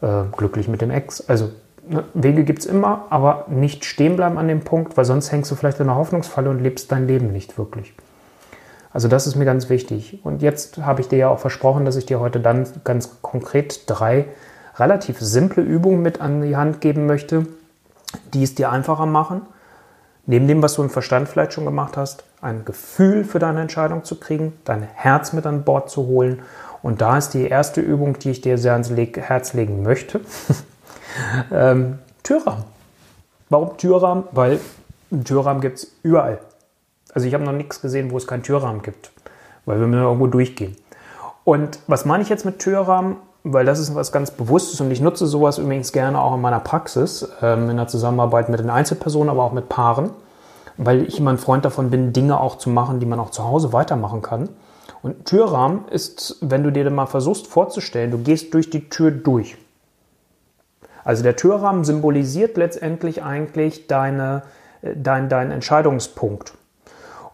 äh, 0.00 0.22
glücklich 0.34 0.68
mit 0.68 0.80
dem 0.80 0.90
Ex. 0.90 1.28
Also 1.28 1.50
Wege 2.14 2.44
gibt 2.44 2.60
es 2.60 2.66
immer, 2.66 3.06
aber 3.10 3.46
nicht 3.48 3.84
stehen 3.84 4.16
bleiben 4.16 4.38
an 4.38 4.48
dem 4.48 4.60
Punkt, 4.60 4.96
weil 4.96 5.04
sonst 5.04 5.32
hängst 5.32 5.50
du 5.50 5.54
vielleicht 5.54 5.80
in 5.80 5.88
einer 5.88 5.98
Hoffnungsfalle 5.98 6.50
und 6.50 6.60
lebst 6.60 6.90
dein 6.92 7.06
Leben 7.06 7.32
nicht 7.32 7.58
wirklich. 7.58 7.94
Also 8.92 9.08
das 9.08 9.26
ist 9.26 9.34
mir 9.34 9.44
ganz 9.44 9.68
wichtig. 9.68 10.20
Und 10.22 10.40
jetzt 10.40 10.78
habe 10.78 11.00
ich 11.00 11.08
dir 11.08 11.18
ja 11.18 11.28
auch 11.28 11.40
versprochen, 11.40 11.84
dass 11.84 11.96
ich 11.96 12.06
dir 12.06 12.20
heute 12.20 12.40
dann 12.40 12.66
ganz 12.84 13.18
konkret 13.22 13.82
drei 13.86 14.26
relativ 14.76 15.20
simple 15.20 15.62
Übungen 15.62 16.00
mit 16.00 16.20
an 16.20 16.42
die 16.42 16.56
Hand 16.56 16.80
geben 16.80 17.06
möchte, 17.06 17.46
die 18.32 18.44
es 18.44 18.54
dir 18.54 18.70
einfacher 18.70 19.06
machen, 19.06 19.42
neben 20.26 20.46
dem, 20.46 20.62
was 20.62 20.74
du 20.74 20.82
im 20.82 20.90
Verstand 20.90 21.28
vielleicht 21.28 21.52
schon 21.52 21.64
gemacht 21.64 21.96
hast, 21.96 22.24
ein 22.40 22.64
Gefühl 22.64 23.24
für 23.24 23.38
deine 23.38 23.60
Entscheidung 23.60 24.04
zu 24.04 24.18
kriegen, 24.18 24.52
dein 24.64 24.82
Herz 24.82 25.32
mit 25.32 25.44
an 25.46 25.64
Bord 25.64 25.90
zu 25.90 26.06
holen. 26.06 26.42
Und 26.82 27.00
da 27.00 27.18
ist 27.18 27.30
die 27.30 27.46
erste 27.46 27.80
Übung, 27.80 28.18
die 28.18 28.30
ich 28.30 28.42
dir 28.42 28.58
sehr 28.58 28.72
ans 28.72 28.90
Herz 28.90 29.54
legen 29.54 29.82
möchte. 29.82 30.20
ähm, 31.52 31.98
Türrahmen. 32.22 32.64
Warum 33.50 33.76
Türrahmen? 33.76 34.24
Weil 34.32 34.60
einen 35.10 35.24
Türrahmen 35.24 35.60
gibt 35.60 35.78
es 35.78 35.92
überall. 36.02 36.38
Also 37.12 37.26
ich 37.26 37.34
habe 37.34 37.44
noch 37.44 37.52
nichts 37.52 37.80
gesehen, 37.80 38.10
wo 38.10 38.16
es 38.16 38.26
keinen 38.26 38.42
Türrahmen 38.42 38.82
gibt, 38.82 39.12
weil 39.66 39.78
wir 39.78 39.86
müssen 39.86 40.02
irgendwo 40.02 40.26
durchgehen. 40.26 40.76
Und 41.44 41.78
was 41.86 42.04
meine 42.04 42.22
ich 42.22 42.28
jetzt 42.28 42.44
mit 42.44 42.58
Türrahmen? 42.58 43.16
weil 43.44 43.66
das 43.66 43.78
ist 43.78 43.94
was 43.94 44.10
ganz 44.10 44.30
Bewusstes 44.30 44.80
und 44.80 44.90
ich 44.90 45.02
nutze 45.02 45.26
sowas 45.26 45.58
übrigens 45.58 45.92
gerne 45.92 46.20
auch 46.20 46.34
in 46.34 46.40
meiner 46.40 46.60
Praxis, 46.60 47.28
ähm, 47.42 47.68
in 47.68 47.76
der 47.76 47.86
Zusammenarbeit 47.86 48.48
mit 48.48 48.58
den 48.58 48.70
Einzelpersonen, 48.70 49.28
aber 49.28 49.44
auch 49.44 49.52
mit 49.52 49.68
Paaren, 49.68 50.10
weil 50.78 51.02
ich 51.02 51.18
immer 51.18 51.30
ein 51.30 51.38
Freund 51.38 51.64
davon 51.64 51.90
bin, 51.90 52.14
Dinge 52.14 52.40
auch 52.40 52.56
zu 52.56 52.70
machen, 52.70 53.00
die 53.00 53.06
man 53.06 53.20
auch 53.20 53.30
zu 53.30 53.44
Hause 53.44 53.72
weitermachen 53.74 54.22
kann. 54.22 54.48
Und 55.02 55.26
Türrahmen 55.26 55.86
ist, 55.88 56.38
wenn 56.40 56.62
du 56.62 56.72
dir 56.72 56.88
mal 56.90 57.04
versuchst 57.04 57.46
vorzustellen, 57.46 58.10
du 58.10 58.18
gehst 58.18 58.54
durch 58.54 58.70
die 58.70 58.88
Tür 58.88 59.10
durch. 59.10 59.58
Also 61.04 61.22
der 61.22 61.36
Türrahmen 61.36 61.84
symbolisiert 61.84 62.56
letztendlich 62.56 63.22
eigentlich 63.22 63.86
deine, 63.86 64.42
äh, 64.82 64.94
dein, 64.96 65.28
dein 65.28 65.50
Entscheidungspunkt. 65.50 66.54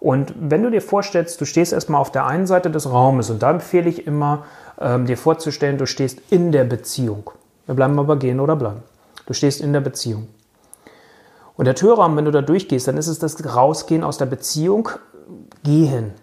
Und 0.00 0.34
wenn 0.38 0.62
du 0.62 0.70
dir 0.70 0.82
vorstellst, 0.82 1.40
du 1.40 1.44
stehst 1.44 1.72
erstmal 1.72 2.00
auf 2.00 2.10
der 2.10 2.26
einen 2.26 2.46
Seite 2.46 2.70
des 2.70 2.90
Raumes 2.90 3.30
und 3.30 3.42
da 3.42 3.50
empfehle 3.50 3.88
ich 3.88 4.06
immer, 4.06 4.44
ähm, 4.80 5.06
dir 5.06 5.18
vorzustellen, 5.18 5.76
du 5.76 5.86
stehst 5.86 6.20
in 6.30 6.52
der 6.52 6.64
Beziehung. 6.64 7.30
Wir 7.66 7.74
bleiben 7.74 7.98
aber 7.98 8.16
gehen 8.16 8.40
oder 8.40 8.56
bleiben. 8.56 8.82
Du 9.26 9.34
stehst 9.34 9.60
in 9.60 9.72
der 9.72 9.80
Beziehung. 9.80 10.28
Und 11.56 11.66
der 11.66 11.74
Türrahmen, 11.74 12.16
wenn 12.16 12.24
du 12.24 12.30
da 12.30 12.40
durchgehst, 12.40 12.88
dann 12.88 12.96
ist 12.96 13.06
es 13.06 13.18
das 13.18 13.54
Rausgehen 13.54 14.02
aus 14.02 14.16
der 14.16 14.26
Beziehung, 14.26 14.88
gehen. 15.62 16.14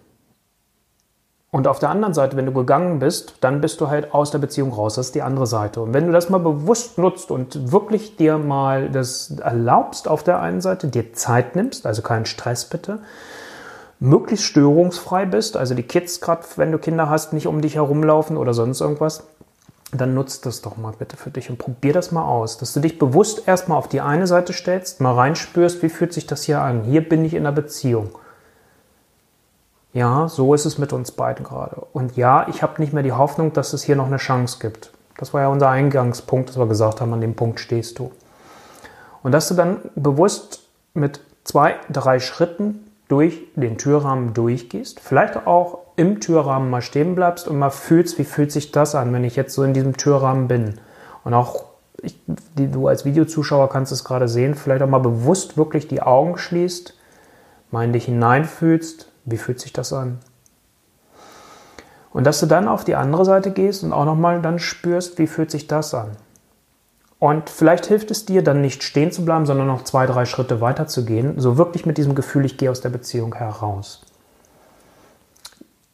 Und 1.50 1.66
auf 1.66 1.78
der 1.78 1.88
anderen 1.88 2.12
Seite, 2.12 2.36
wenn 2.36 2.44
du 2.44 2.52
gegangen 2.52 2.98
bist, 2.98 3.36
dann 3.40 3.62
bist 3.62 3.80
du 3.80 3.88
halt 3.88 4.12
aus 4.12 4.30
der 4.30 4.38
Beziehung 4.38 4.70
raus. 4.70 4.96
Das 4.96 5.06
ist 5.06 5.14
die 5.14 5.22
andere 5.22 5.46
Seite. 5.46 5.80
Und 5.80 5.94
wenn 5.94 6.06
du 6.06 6.12
das 6.12 6.28
mal 6.28 6.38
bewusst 6.38 6.98
nutzt 6.98 7.30
und 7.30 7.72
wirklich 7.72 8.16
dir 8.16 8.36
mal 8.36 8.90
das 8.90 9.34
erlaubst 9.38 10.08
auf 10.08 10.22
der 10.22 10.40
einen 10.40 10.60
Seite, 10.60 10.88
dir 10.88 11.14
Zeit 11.14 11.56
nimmst, 11.56 11.86
also 11.86 12.02
keinen 12.02 12.26
Stress 12.26 12.66
bitte, 12.66 12.98
möglichst 13.98 14.44
störungsfrei 14.44 15.24
bist, 15.24 15.56
also 15.56 15.74
die 15.74 15.82
Kids 15.82 16.20
gerade, 16.20 16.42
wenn 16.56 16.70
du 16.70 16.78
Kinder 16.78 17.08
hast, 17.08 17.32
nicht 17.32 17.46
um 17.46 17.62
dich 17.62 17.76
herumlaufen 17.76 18.36
oder 18.36 18.52
sonst 18.52 18.82
irgendwas, 18.82 19.24
dann 19.90 20.12
nutzt 20.12 20.44
das 20.44 20.60
doch 20.60 20.76
mal 20.76 20.92
bitte 20.98 21.16
für 21.16 21.30
dich 21.30 21.48
und 21.48 21.58
probier 21.58 21.94
das 21.94 22.12
mal 22.12 22.24
aus, 22.24 22.58
dass 22.58 22.74
du 22.74 22.80
dich 22.80 22.98
bewusst 22.98 23.48
erstmal 23.48 23.78
auf 23.78 23.88
die 23.88 24.02
eine 24.02 24.26
Seite 24.26 24.52
stellst, 24.52 25.00
mal 25.00 25.14
reinspürst, 25.14 25.82
wie 25.82 25.88
fühlt 25.88 26.12
sich 26.12 26.26
das 26.26 26.42
hier 26.42 26.60
an? 26.60 26.82
Hier 26.84 27.08
bin 27.08 27.24
ich 27.24 27.32
in 27.32 27.46
einer 27.46 27.52
Beziehung. 27.52 28.10
Ja, 29.92 30.28
so 30.28 30.54
ist 30.54 30.66
es 30.66 30.78
mit 30.78 30.92
uns 30.92 31.12
beiden 31.12 31.44
gerade. 31.44 31.86
Und 31.92 32.16
ja, 32.16 32.46
ich 32.48 32.62
habe 32.62 32.80
nicht 32.80 32.92
mehr 32.92 33.02
die 33.02 33.12
Hoffnung, 33.12 33.52
dass 33.52 33.72
es 33.72 33.82
hier 33.82 33.96
noch 33.96 34.06
eine 34.06 34.18
Chance 34.18 34.58
gibt. 34.60 34.92
Das 35.16 35.34
war 35.34 35.40
ja 35.40 35.48
unser 35.48 35.70
Eingangspunkt, 35.70 36.50
dass 36.50 36.58
wir 36.58 36.66
gesagt 36.66 37.00
haben, 37.00 37.12
an 37.12 37.20
dem 37.20 37.34
Punkt 37.34 37.58
stehst 37.58 37.98
du. 37.98 38.12
Und 39.22 39.32
dass 39.32 39.48
du 39.48 39.54
dann 39.54 39.78
bewusst 39.96 40.62
mit 40.94 41.20
zwei, 41.44 41.76
drei 41.90 42.20
Schritten 42.20 42.84
durch 43.08 43.40
den 43.56 43.78
Türrahmen 43.78 44.34
durchgehst, 44.34 45.00
vielleicht 45.00 45.46
auch 45.46 45.78
im 45.96 46.20
Türrahmen 46.20 46.70
mal 46.70 46.82
stehen 46.82 47.14
bleibst 47.14 47.48
und 47.48 47.58
mal 47.58 47.70
fühlst, 47.70 48.18
wie 48.18 48.24
fühlt 48.24 48.52
sich 48.52 48.70
das 48.70 48.94
an, 48.94 49.12
wenn 49.12 49.24
ich 49.24 49.34
jetzt 49.34 49.54
so 49.54 49.64
in 49.64 49.74
diesem 49.74 49.96
Türrahmen 49.96 50.46
bin. 50.46 50.74
Und 51.24 51.34
auch 51.34 51.64
ich, 52.02 52.16
die, 52.26 52.70
du 52.70 52.86
als 52.86 53.04
Videozuschauer 53.04 53.68
kannst 53.70 53.90
es 53.90 54.04
gerade 54.04 54.28
sehen, 54.28 54.54
vielleicht 54.54 54.82
auch 54.82 54.88
mal 54.88 54.98
bewusst 54.98 55.56
wirklich 55.56 55.88
die 55.88 56.02
Augen 56.02 56.38
schließt, 56.38 56.94
mal 57.70 57.84
in 57.84 57.92
dich 57.92 58.04
hineinfühlst, 58.04 59.10
wie 59.30 59.36
fühlt 59.36 59.60
sich 59.60 59.72
das 59.72 59.92
an. 59.92 60.18
Und 62.10 62.24
dass 62.24 62.40
du 62.40 62.46
dann 62.46 62.68
auf 62.68 62.84
die 62.84 62.94
andere 62.94 63.24
Seite 63.24 63.50
gehst 63.50 63.84
und 63.84 63.92
auch 63.92 64.04
nochmal 64.04 64.40
dann 64.40 64.58
spürst, 64.58 65.18
wie 65.18 65.26
fühlt 65.26 65.50
sich 65.50 65.66
das 65.66 65.94
an. 65.94 66.16
Und 67.18 67.50
vielleicht 67.50 67.86
hilft 67.86 68.10
es 68.10 68.26
dir 68.26 68.42
dann 68.42 68.60
nicht 68.60 68.82
stehen 68.82 69.10
zu 69.10 69.24
bleiben, 69.24 69.44
sondern 69.44 69.66
noch 69.66 69.82
zwei, 69.82 70.06
drei 70.06 70.24
Schritte 70.24 70.60
weiter 70.60 70.86
zu 70.86 71.04
gehen. 71.04 71.34
So 71.38 71.58
wirklich 71.58 71.84
mit 71.84 71.98
diesem 71.98 72.14
Gefühl, 72.14 72.44
ich 72.44 72.56
gehe 72.56 72.70
aus 72.70 72.80
der 72.80 72.90
Beziehung 72.90 73.34
heraus. 73.34 74.02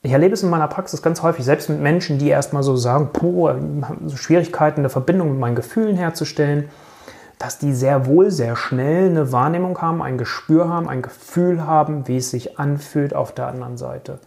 Ich 0.02 0.12
erlebe 0.12 0.34
es 0.34 0.42
in 0.42 0.50
meiner 0.50 0.68
Praxis 0.68 1.00
ganz 1.00 1.22
häufig, 1.22 1.46
selbst 1.46 1.70
mit 1.70 1.80
Menschen, 1.80 2.18
die 2.18 2.28
erstmal 2.28 2.62
so 2.62 2.76
sagen, 2.76 3.08
puh, 3.10 3.50
Schwierigkeiten, 4.14 4.80
eine 4.80 4.90
Verbindung 4.90 5.30
mit 5.30 5.40
meinen 5.40 5.56
Gefühlen 5.56 5.96
herzustellen, 5.96 6.68
dass 7.38 7.58
die 7.58 7.74
sehr 7.74 8.06
wohl, 8.06 8.30
sehr 8.30 8.56
schnell 8.56 9.10
eine 9.10 9.32
Wahrnehmung 9.32 9.80
haben, 9.80 10.02
ein 10.02 10.18
Gespür 10.18 10.68
haben, 10.68 10.88
ein 10.88 11.02
Gefühl 11.02 11.66
haben, 11.66 12.06
wie 12.08 12.18
es 12.18 12.30
sich 12.30 12.58
anfühlt 12.58 13.14
auf 13.14 13.32
der 13.32 13.48
anderen 13.48 13.76
Seite. 13.76 14.18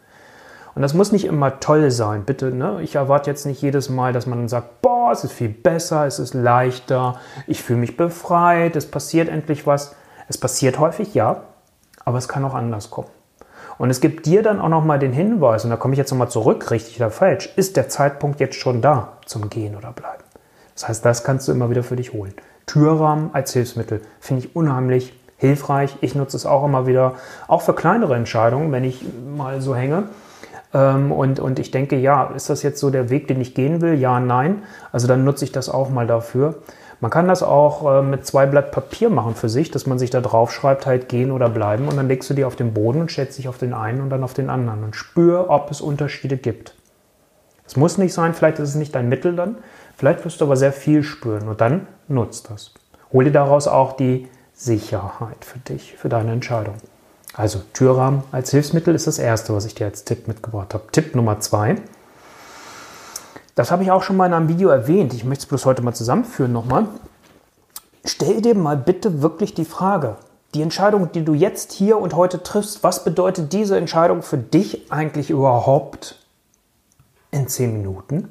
Und 0.75 0.83
das 0.83 0.93
muss 0.93 1.11
nicht 1.11 1.25
immer 1.25 1.59
toll 1.59 1.89
sein, 1.89 2.23
bitte. 2.23 2.51
Ne? 2.51 2.81
Ich 2.83 2.95
erwarte 2.95 3.31
jetzt 3.31 3.47
nicht 3.47 3.61
jedes 3.61 3.89
Mal, 3.89 4.13
dass 4.13 4.27
man 4.27 4.47
sagt, 4.47 4.83
boah, 4.83 5.11
es 5.11 5.23
ist 5.23 5.33
viel 5.33 5.49
besser, 5.49 6.05
es 6.05 6.19
ist 6.19 6.35
leichter, 6.35 7.19
ich 7.47 7.63
fühle 7.63 7.79
mich 7.79 7.97
befreit, 7.97 8.75
es 8.75 8.85
passiert 8.85 9.27
endlich 9.27 9.65
was. 9.65 9.95
Es 10.27 10.37
passiert 10.37 10.77
häufig, 10.77 11.15
ja, 11.15 11.43
aber 12.05 12.17
es 12.17 12.27
kann 12.27 12.45
auch 12.45 12.53
anders 12.53 12.91
kommen. 12.91 13.07
Und 13.77 13.89
es 13.89 14.01
gibt 14.01 14.25
dir 14.25 14.43
dann 14.43 14.59
auch 14.59 14.69
nochmal 14.69 14.99
den 14.99 15.13
Hinweis, 15.13 15.63
und 15.63 15.69
da 15.69 15.77
komme 15.77 15.93
ich 15.93 15.97
jetzt 15.97 16.11
nochmal 16.11 16.29
zurück, 16.29 16.69
richtig 16.69 16.97
oder 16.97 17.11
falsch, 17.11 17.51
ist 17.55 17.77
der 17.77 17.89
Zeitpunkt 17.89 18.39
jetzt 18.39 18.55
schon 18.55 18.81
da 18.81 19.13
zum 19.25 19.49
Gehen 19.49 19.75
oder 19.75 19.91
Bleiben. 19.91 20.23
Das 20.73 20.87
heißt, 20.87 21.05
das 21.05 21.23
kannst 21.23 21.47
du 21.47 21.51
immer 21.51 21.69
wieder 21.69 21.83
für 21.83 21.95
dich 21.95 22.13
holen. 22.13 22.35
Türrahmen 22.67 23.31
als 23.33 23.53
Hilfsmittel 23.53 24.01
finde 24.19 24.45
ich 24.45 24.55
unheimlich 24.55 25.13
hilfreich. 25.37 25.97
Ich 26.01 26.15
nutze 26.15 26.37
es 26.37 26.45
auch 26.45 26.63
immer 26.63 26.85
wieder, 26.85 27.15
auch 27.47 27.61
für 27.61 27.73
kleinere 27.73 28.15
Entscheidungen, 28.15 28.71
wenn 28.71 28.83
ich 28.83 29.03
mal 29.35 29.61
so 29.61 29.75
hänge 29.75 30.09
ähm, 30.73 31.11
und, 31.11 31.39
und 31.39 31.59
ich 31.59 31.71
denke, 31.71 31.97
ja, 31.97 32.25
ist 32.35 32.49
das 32.49 32.63
jetzt 32.63 32.79
so 32.79 32.89
der 32.89 33.09
Weg, 33.09 33.27
den 33.27 33.41
ich 33.41 33.55
gehen 33.55 33.81
will? 33.81 33.95
Ja, 33.95 34.19
nein. 34.19 34.63
Also 34.91 35.07
dann 35.07 35.23
nutze 35.23 35.45
ich 35.45 35.51
das 35.51 35.69
auch 35.69 35.89
mal 35.89 36.07
dafür. 36.07 36.55
Man 36.99 37.11
kann 37.11 37.27
das 37.27 37.43
auch 37.43 37.99
äh, 37.99 38.01
mit 38.01 38.25
zwei 38.25 38.47
Blatt 38.47 38.71
Papier 38.71 39.09
machen 39.09 39.35
für 39.35 39.49
sich, 39.49 39.69
dass 39.69 39.85
man 39.85 39.99
sich 39.99 40.09
da 40.09 40.19
drauf 40.19 40.51
schreibt, 40.51 40.85
halt 40.85 41.09
gehen 41.09 41.31
oder 41.31 41.49
bleiben. 41.49 41.87
Und 41.87 41.95
dann 41.95 42.07
legst 42.07 42.29
du 42.29 42.33
die 42.33 42.43
auf 42.43 42.55
den 42.55 42.73
Boden 42.73 43.01
und 43.01 43.11
stellst 43.11 43.37
dich 43.37 43.47
auf 43.47 43.57
den 43.57 43.73
einen 43.73 44.01
und 44.01 44.09
dann 44.09 44.23
auf 44.23 44.33
den 44.33 44.49
anderen 44.49 44.83
und 44.83 44.95
spür, 44.95 45.49
ob 45.49 45.69
es 45.71 45.79
Unterschiede 45.79 46.37
gibt. 46.37 46.73
Es 47.67 47.75
muss 47.75 47.97
nicht 47.97 48.13
sein, 48.13 48.33
vielleicht 48.33 48.59
ist 48.59 48.69
es 48.69 48.75
nicht 48.75 48.95
dein 48.95 49.09
Mittel 49.09 49.35
dann, 49.35 49.57
vielleicht 49.97 50.23
wirst 50.25 50.41
du 50.41 50.45
aber 50.45 50.55
sehr 50.55 50.71
viel 50.71 51.03
spüren 51.03 51.47
und 51.47 51.61
dann 51.61 51.87
nutzt 52.07 52.49
das. 52.49 52.71
Hol 53.11 53.25
dir 53.25 53.31
daraus 53.31 53.67
auch 53.67 53.93
die 53.93 54.27
Sicherheit 54.53 55.45
für 55.45 55.59
dich, 55.59 55.95
für 55.97 56.09
deine 56.09 56.31
Entscheidung. 56.31 56.75
Also 57.33 57.61
Türrahmen 57.73 58.23
als 58.31 58.51
Hilfsmittel 58.51 58.95
ist 58.95 59.05
das 59.05 59.19
erste, 59.19 59.53
was 59.53 59.65
ich 59.65 59.75
dir 59.75 59.85
als 59.85 60.03
Tipp 60.05 60.27
mitgebracht 60.27 60.73
habe. 60.73 60.85
Tipp 60.91 61.13
Nummer 61.13 61.39
zwei. 61.39 61.75
Das 63.53 63.69
habe 63.69 63.83
ich 63.83 63.91
auch 63.91 64.01
schon 64.01 64.17
mal 64.17 64.25
in 64.25 64.33
einem 64.33 64.49
Video 64.49 64.69
erwähnt. 64.69 65.13
Ich 65.13 65.23
möchte 65.23 65.43
es 65.43 65.45
bloß 65.47 65.65
heute 65.65 65.81
mal 65.81 65.93
zusammenführen 65.93 66.51
nochmal. 66.51 66.87
Stell 68.05 68.41
dir 68.41 68.55
mal 68.55 68.77
bitte 68.77 69.21
wirklich 69.21 69.53
die 69.53 69.65
Frage, 69.65 70.15
die 70.53 70.61
Entscheidung, 70.61 71.11
die 71.11 71.25
du 71.25 71.33
jetzt 71.33 71.73
hier 71.73 71.97
und 71.97 72.15
heute 72.15 72.41
triffst, 72.41 72.83
was 72.83 73.03
bedeutet 73.03 73.53
diese 73.53 73.77
Entscheidung 73.77 74.23
für 74.23 74.37
dich 74.37 74.91
eigentlich 74.91 75.29
überhaupt 75.29 76.15
in 77.31 77.47
zehn 77.47 77.73
Minuten? 77.73 78.29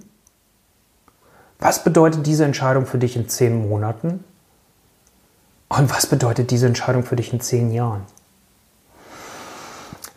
Was 1.59 1.85
bedeutet 1.85 2.27
diese 2.27 2.45
Entscheidung 2.45 2.87
für 2.87 2.99
dich 2.99 3.17
in 3.17 3.29
zehn 3.29 3.69
Monaten? 3.69 4.25
Und 5.69 5.91
was 5.91 6.07
bedeutet 6.07 6.51
diese 6.51 6.67
Entscheidung 6.67 7.03
für 7.03 7.17
dich 7.17 7.33
in 7.33 7.41
zehn 7.41 7.73
Jahren? 7.73 8.03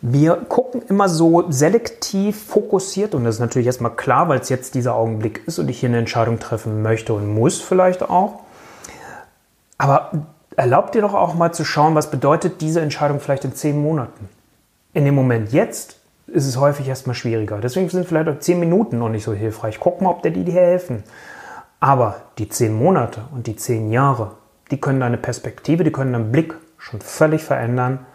Wir 0.02 0.36
gucken 0.36 0.82
immer 0.88 1.08
so 1.10 1.50
selektiv 1.50 2.42
fokussiert 2.44 3.14
und 3.14 3.24
das 3.24 3.34
ist 3.36 3.40
natürlich 3.40 3.66
erstmal 3.66 3.94
klar, 3.94 4.28
weil 4.28 4.40
es 4.40 4.48
jetzt 4.48 4.74
dieser 4.74 4.94
Augenblick 4.94 5.42
ist 5.46 5.58
und 5.58 5.68
ich 5.68 5.80
hier 5.80 5.90
eine 5.90 5.98
Entscheidung 5.98 6.38
treffen 6.38 6.82
möchte 6.82 7.12
und 7.12 7.34
muss 7.34 7.60
vielleicht 7.60 8.02
auch. 8.02 8.40
Aber 9.76 10.10
erlaubt 10.56 10.94
dir 10.94 11.02
doch 11.02 11.14
auch 11.14 11.34
mal 11.34 11.52
zu 11.52 11.64
schauen, 11.64 11.94
was 11.94 12.10
bedeutet 12.10 12.60
diese 12.62 12.80
Entscheidung 12.80 13.20
vielleicht 13.20 13.44
in 13.44 13.54
zehn 13.54 13.80
Monaten. 13.80 14.28
In 14.94 15.04
dem 15.04 15.14
Moment 15.14 15.52
jetzt 15.52 15.96
ist 16.32 16.46
es 16.46 16.56
häufig 16.56 16.88
erstmal 16.88 17.14
schwieriger. 17.14 17.58
Deswegen 17.58 17.88
sind 17.88 18.06
vielleicht 18.06 18.28
auch 18.28 18.38
zehn 18.38 18.60
Minuten 18.60 18.98
noch 18.98 19.08
nicht 19.08 19.24
so 19.24 19.32
hilfreich. 19.32 19.78
Guck 19.80 20.00
mal, 20.00 20.10
ob 20.10 20.22
dir 20.22 20.30
die 20.30 20.44
dir 20.44 20.60
helfen. 20.60 21.04
Aber 21.80 22.16
die 22.38 22.48
zehn 22.48 22.74
Monate 22.74 23.22
und 23.32 23.46
die 23.46 23.56
zehn 23.56 23.90
Jahre, 23.90 24.32
die 24.70 24.80
können 24.80 25.00
deine 25.00 25.16
Perspektive, 25.16 25.82
die 25.82 25.92
können 25.92 26.12
deinen 26.12 26.32
Blick 26.32 26.54
schon 26.78 27.00
völlig 27.00 27.42
verändern, 27.42 28.06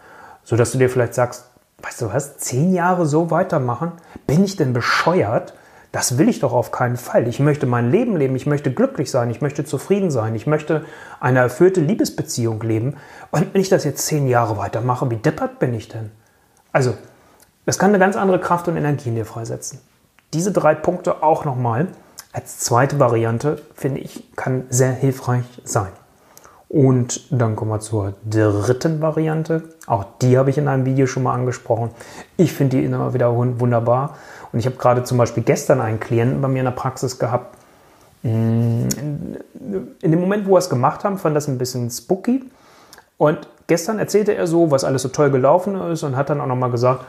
sodass 0.44 0.72
du 0.72 0.78
dir 0.78 0.88
vielleicht 0.88 1.14
sagst, 1.14 1.50
weißt 1.82 2.02
du 2.02 2.12
was, 2.12 2.38
zehn 2.38 2.72
Jahre 2.72 3.06
so 3.06 3.30
weitermachen? 3.30 3.92
Bin 4.26 4.44
ich 4.44 4.56
denn 4.56 4.72
bescheuert? 4.72 5.54
Das 5.92 6.18
will 6.18 6.28
ich 6.28 6.40
doch 6.40 6.52
auf 6.52 6.72
keinen 6.72 6.96
Fall. 6.96 7.26
Ich 7.26 7.40
möchte 7.40 7.66
mein 7.66 7.90
Leben 7.90 8.16
leben, 8.16 8.36
ich 8.36 8.46
möchte 8.46 8.72
glücklich 8.72 9.10
sein, 9.10 9.30
ich 9.30 9.40
möchte 9.40 9.64
zufrieden 9.64 10.10
sein, 10.10 10.34
ich 10.34 10.46
möchte 10.46 10.84
eine 11.20 11.38
erfüllte 11.40 11.80
Liebesbeziehung 11.80 12.60
leben. 12.62 12.96
Und 13.30 13.52
wenn 13.52 13.60
ich 13.60 13.68
das 13.68 13.84
jetzt 13.84 14.06
zehn 14.06 14.28
Jahre 14.28 14.58
weitermache, 14.58 15.10
wie 15.10 15.16
deppert 15.16 15.58
bin 15.58 15.74
ich 15.74 15.88
denn? 15.88 16.10
Also, 16.72 16.94
das 17.66 17.78
kann 17.78 17.90
eine 17.90 17.98
ganz 17.98 18.16
andere 18.16 18.40
Kraft 18.40 18.68
und 18.68 18.76
Energie 18.76 19.10
in 19.10 19.16
dir 19.16 19.26
freisetzen. 19.26 19.80
Diese 20.32 20.52
drei 20.52 20.74
Punkte 20.74 21.22
auch 21.22 21.44
nochmal 21.44 21.88
als 22.32 22.58
zweite 22.58 22.98
Variante, 22.98 23.60
finde 23.74 24.00
ich, 24.00 24.34
kann 24.36 24.64
sehr 24.70 24.92
hilfreich 24.92 25.44
sein. 25.64 25.88
Und 26.68 27.32
dann 27.32 27.54
kommen 27.56 27.70
wir 27.70 27.80
zur 27.80 28.14
dritten 28.28 29.00
Variante. 29.00 29.62
Auch 29.86 30.04
die 30.20 30.36
habe 30.36 30.50
ich 30.50 30.58
in 30.58 30.68
einem 30.68 30.84
Video 30.84 31.06
schon 31.06 31.22
mal 31.22 31.32
angesprochen. 31.32 31.90
Ich 32.36 32.52
finde 32.52 32.76
die 32.76 32.84
immer 32.84 33.14
wieder 33.14 33.34
wunderbar. 33.34 34.16
Und 34.52 34.58
ich 34.58 34.66
habe 34.66 34.76
gerade 34.76 35.04
zum 35.04 35.16
Beispiel 35.18 35.42
gestern 35.42 35.80
einen 35.80 36.00
Klienten 36.00 36.40
bei 36.40 36.48
mir 36.48 36.58
in 36.58 36.64
der 36.64 36.72
Praxis 36.72 37.18
gehabt. 37.18 37.56
Mm, 38.22 38.88
in 40.02 40.10
dem 40.10 40.20
Moment, 40.20 40.46
wo 40.46 40.52
wir 40.52 40.58
es 40.58 40.68
gemacht 40.68 41.04
haben, 41.04 41.18
fand 41.18 41.36
das 41.36 41.48
ein 41.48 41.58
bisschen 41.58 41.88
spooky. 41.90 42.44
Und 43.16 43.48
gestern 43.68 43.98
erzählte 43.98 44.34
er 44.34 44.46
so, 44.46 44.70
was 44.70 44.84
alles 44.84 45.02
so 45.02 45.08
toll 45.08 45.30
gelaufen 45.30 45.80
ist 45.92 46.02
und 46.02 46.16
hat 46.16 46.30
dann 46.30 46.40
auch 46.40 46.46
nochmal 46.46 46.70
gesagt, 46.70 47.04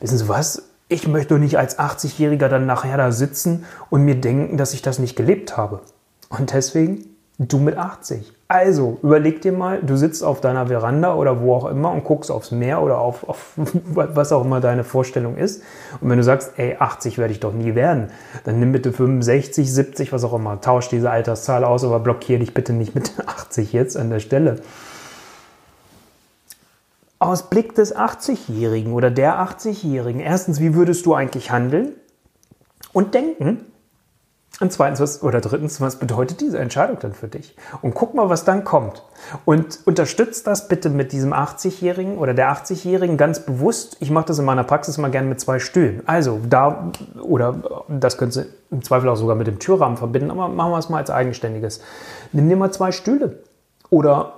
wissen 0.00 0.18
Sie 0.18 0.28
was, 0.28 0.62
ich 0.88 1.06
möchte 1.06 1.34
doch 1.34 1.40
nicht 1.40 1.58
als 1.58 1.78
80-Jähriger 1.78 2.48
dann 2.48 2.66
nachher 2.66 2.96
da 2.96 3.12
sitzen 3.12 3.64
und 3.90 4.04
mir 4.04 4.14
denken, 4.14 4.56
dass 4.56 4.72
ich 4.72 4.82
das 4.82 4.98
nicht 4.98 5.16
gelebt 5.16 5.56
habe. 5.56 5.80
Und 6.30 6.52
deswegen, 6.52 7.04
du 7.38 7.58
mit 7.58 7.76
80. 7.76 8.32
Also, 8.50 8.98
überleg 9.02 9.42
dir 9.42 9.52
mal, 9.52 9.82
du 9.82 9.96
sitzt 9.96 10.24
auf 10.24 10.40
deiner 10.40 10.68
Veranda 10.68 11.14
oder 11.14 11.42
wo 11.42 11.54
auch 11.54 11.66
immer 11.66 11.92
und 11.92 12.04
guckst 12.04 12.30
aufs 12.30 12.50
Meer 12.50 12.80
oder 12.80 12.98
auf, 12.98 13.28
auf 13.28 13.52
was 13.56 14.32
auch 14.32 14.42
immer 14.42 14.60
deine 14.60 14.84
Vorstellung 14.84 15.36
ist. 15.36 15.62
Und 16.00 16.08
wenn 16.08 16.16
du 16.16 16.24
sagst, 16.24 16.52
ey, 16.56 16.76
80 16.78 17.18
werde 17.18 17.32
ich 17.34 17.40
doch 17.40 17.52
nie 17.52 17.74
werden, 17.74 18.10
dann 18.44 18.58
nimm 18.58 18.72
bitte 18.72 18.90
65, 18.90 19.70
70, 19.70 20.12
was 20.14 20.24
auch 20.24 20.32
immer. 20.32 20.62
Tausch 20.62 20.88
diese 20.88 21.10
Alterszahl 21.10 21.64
aus, 21.64 21.84
aber 21.84 22.00
blockier 22.00 22.38
dich 22.38 22.54
bitte 22.54 22.72
nicht 22.72 22.94
mit 22.94 23.12
80 23.26 23.74
jetzt 23.74 23.98
an 23.98 24.08
der 24.08 24.20
Stelle. 24.20 24.60
Aus 27.18 27.50
Blick 27.50 27.74
des 27.74 27.96
80-Jährigen 27.96 28.92
oder 28.92 29.10
der 29.10 29.40
80-Jährigen, 29.40 30.20
erstens, 30.20 30.60
wie 30.60 30.74
würdest 30.74 31.04
du 31.06 31.14
eigentlich 31.14 31.50
handeln 31.50 31.94
und 32.92 33.14
denken? 33.14 33.64
Und 34.60 34.72
zweitens, 34.72 34.98
was, 34.98 35.22
oder 35.22 35.40
drittens, 35.40 35.80
was 35.80 35.96
bedeutet 35.96 36.40
diese 36.40 36.58
Entscheidung 36.58 36.98
dann 37.00 37.12
für 37.12 37.28
dich? 37.28 37.54
Und 37.80 37.94
guck 37.94 38.14
mal, 38.14 38.28
was 38.28 38.44
dann 38.44 38.64
kommt. 38.64 39.04
Und 39.44 39.78
unterstützt 39.84 40.48
das 40.48 40.66
bitte 40.66 40.90
mit 40.90 41.12
diesem 41.12 41.32
80-Jährigen 41.32 42.18
oder 42.18 42.34
der 42.34 42.50
80-Jährigen 42.52 43.16
ganz 43.16 43.44
bewusst. 43.44 43.96
Ich 44.00 44.10
mache 44.10 44.26
das 44.26 44.40
in 44.40 44.44
meiner 44.44 44.64
Praxis 44.64 44.98
mal 44.98 45.12
gerne 45.12 45.28
mit 45.28 45.38
zwei 45.38 45.60
Stühlen. 45.60 46.02
Also 46.06 46.40
da, 46.48 46.90
oder 47.22 47.84
das 47.88 48.18
könntest 48.18 48.46
du 48.46 48.74
im 48.74 48.82
Zweifel 48.82 49.08
auch 49.08 49.16
sogar 49.16 49.36
mit 49.36 49.46
dem 49.46 49.60
Türrahmen 49.60 49.96
verbinden, 49.96 50.32
aber 50.32 50.48
machen 50.48 50.72
wir 50.72 50.78
es 50.78 50.88
mal 50.88 50.98
als 50.98 51.10
eigenständiges. 51.10 51.80
Nimm 52.32 52.48
dir 52.48 52.56
mal 52.56 52.72
zwei 52.72 52.90
Stühle. 52.90 53.44
Oder 53.90 54.37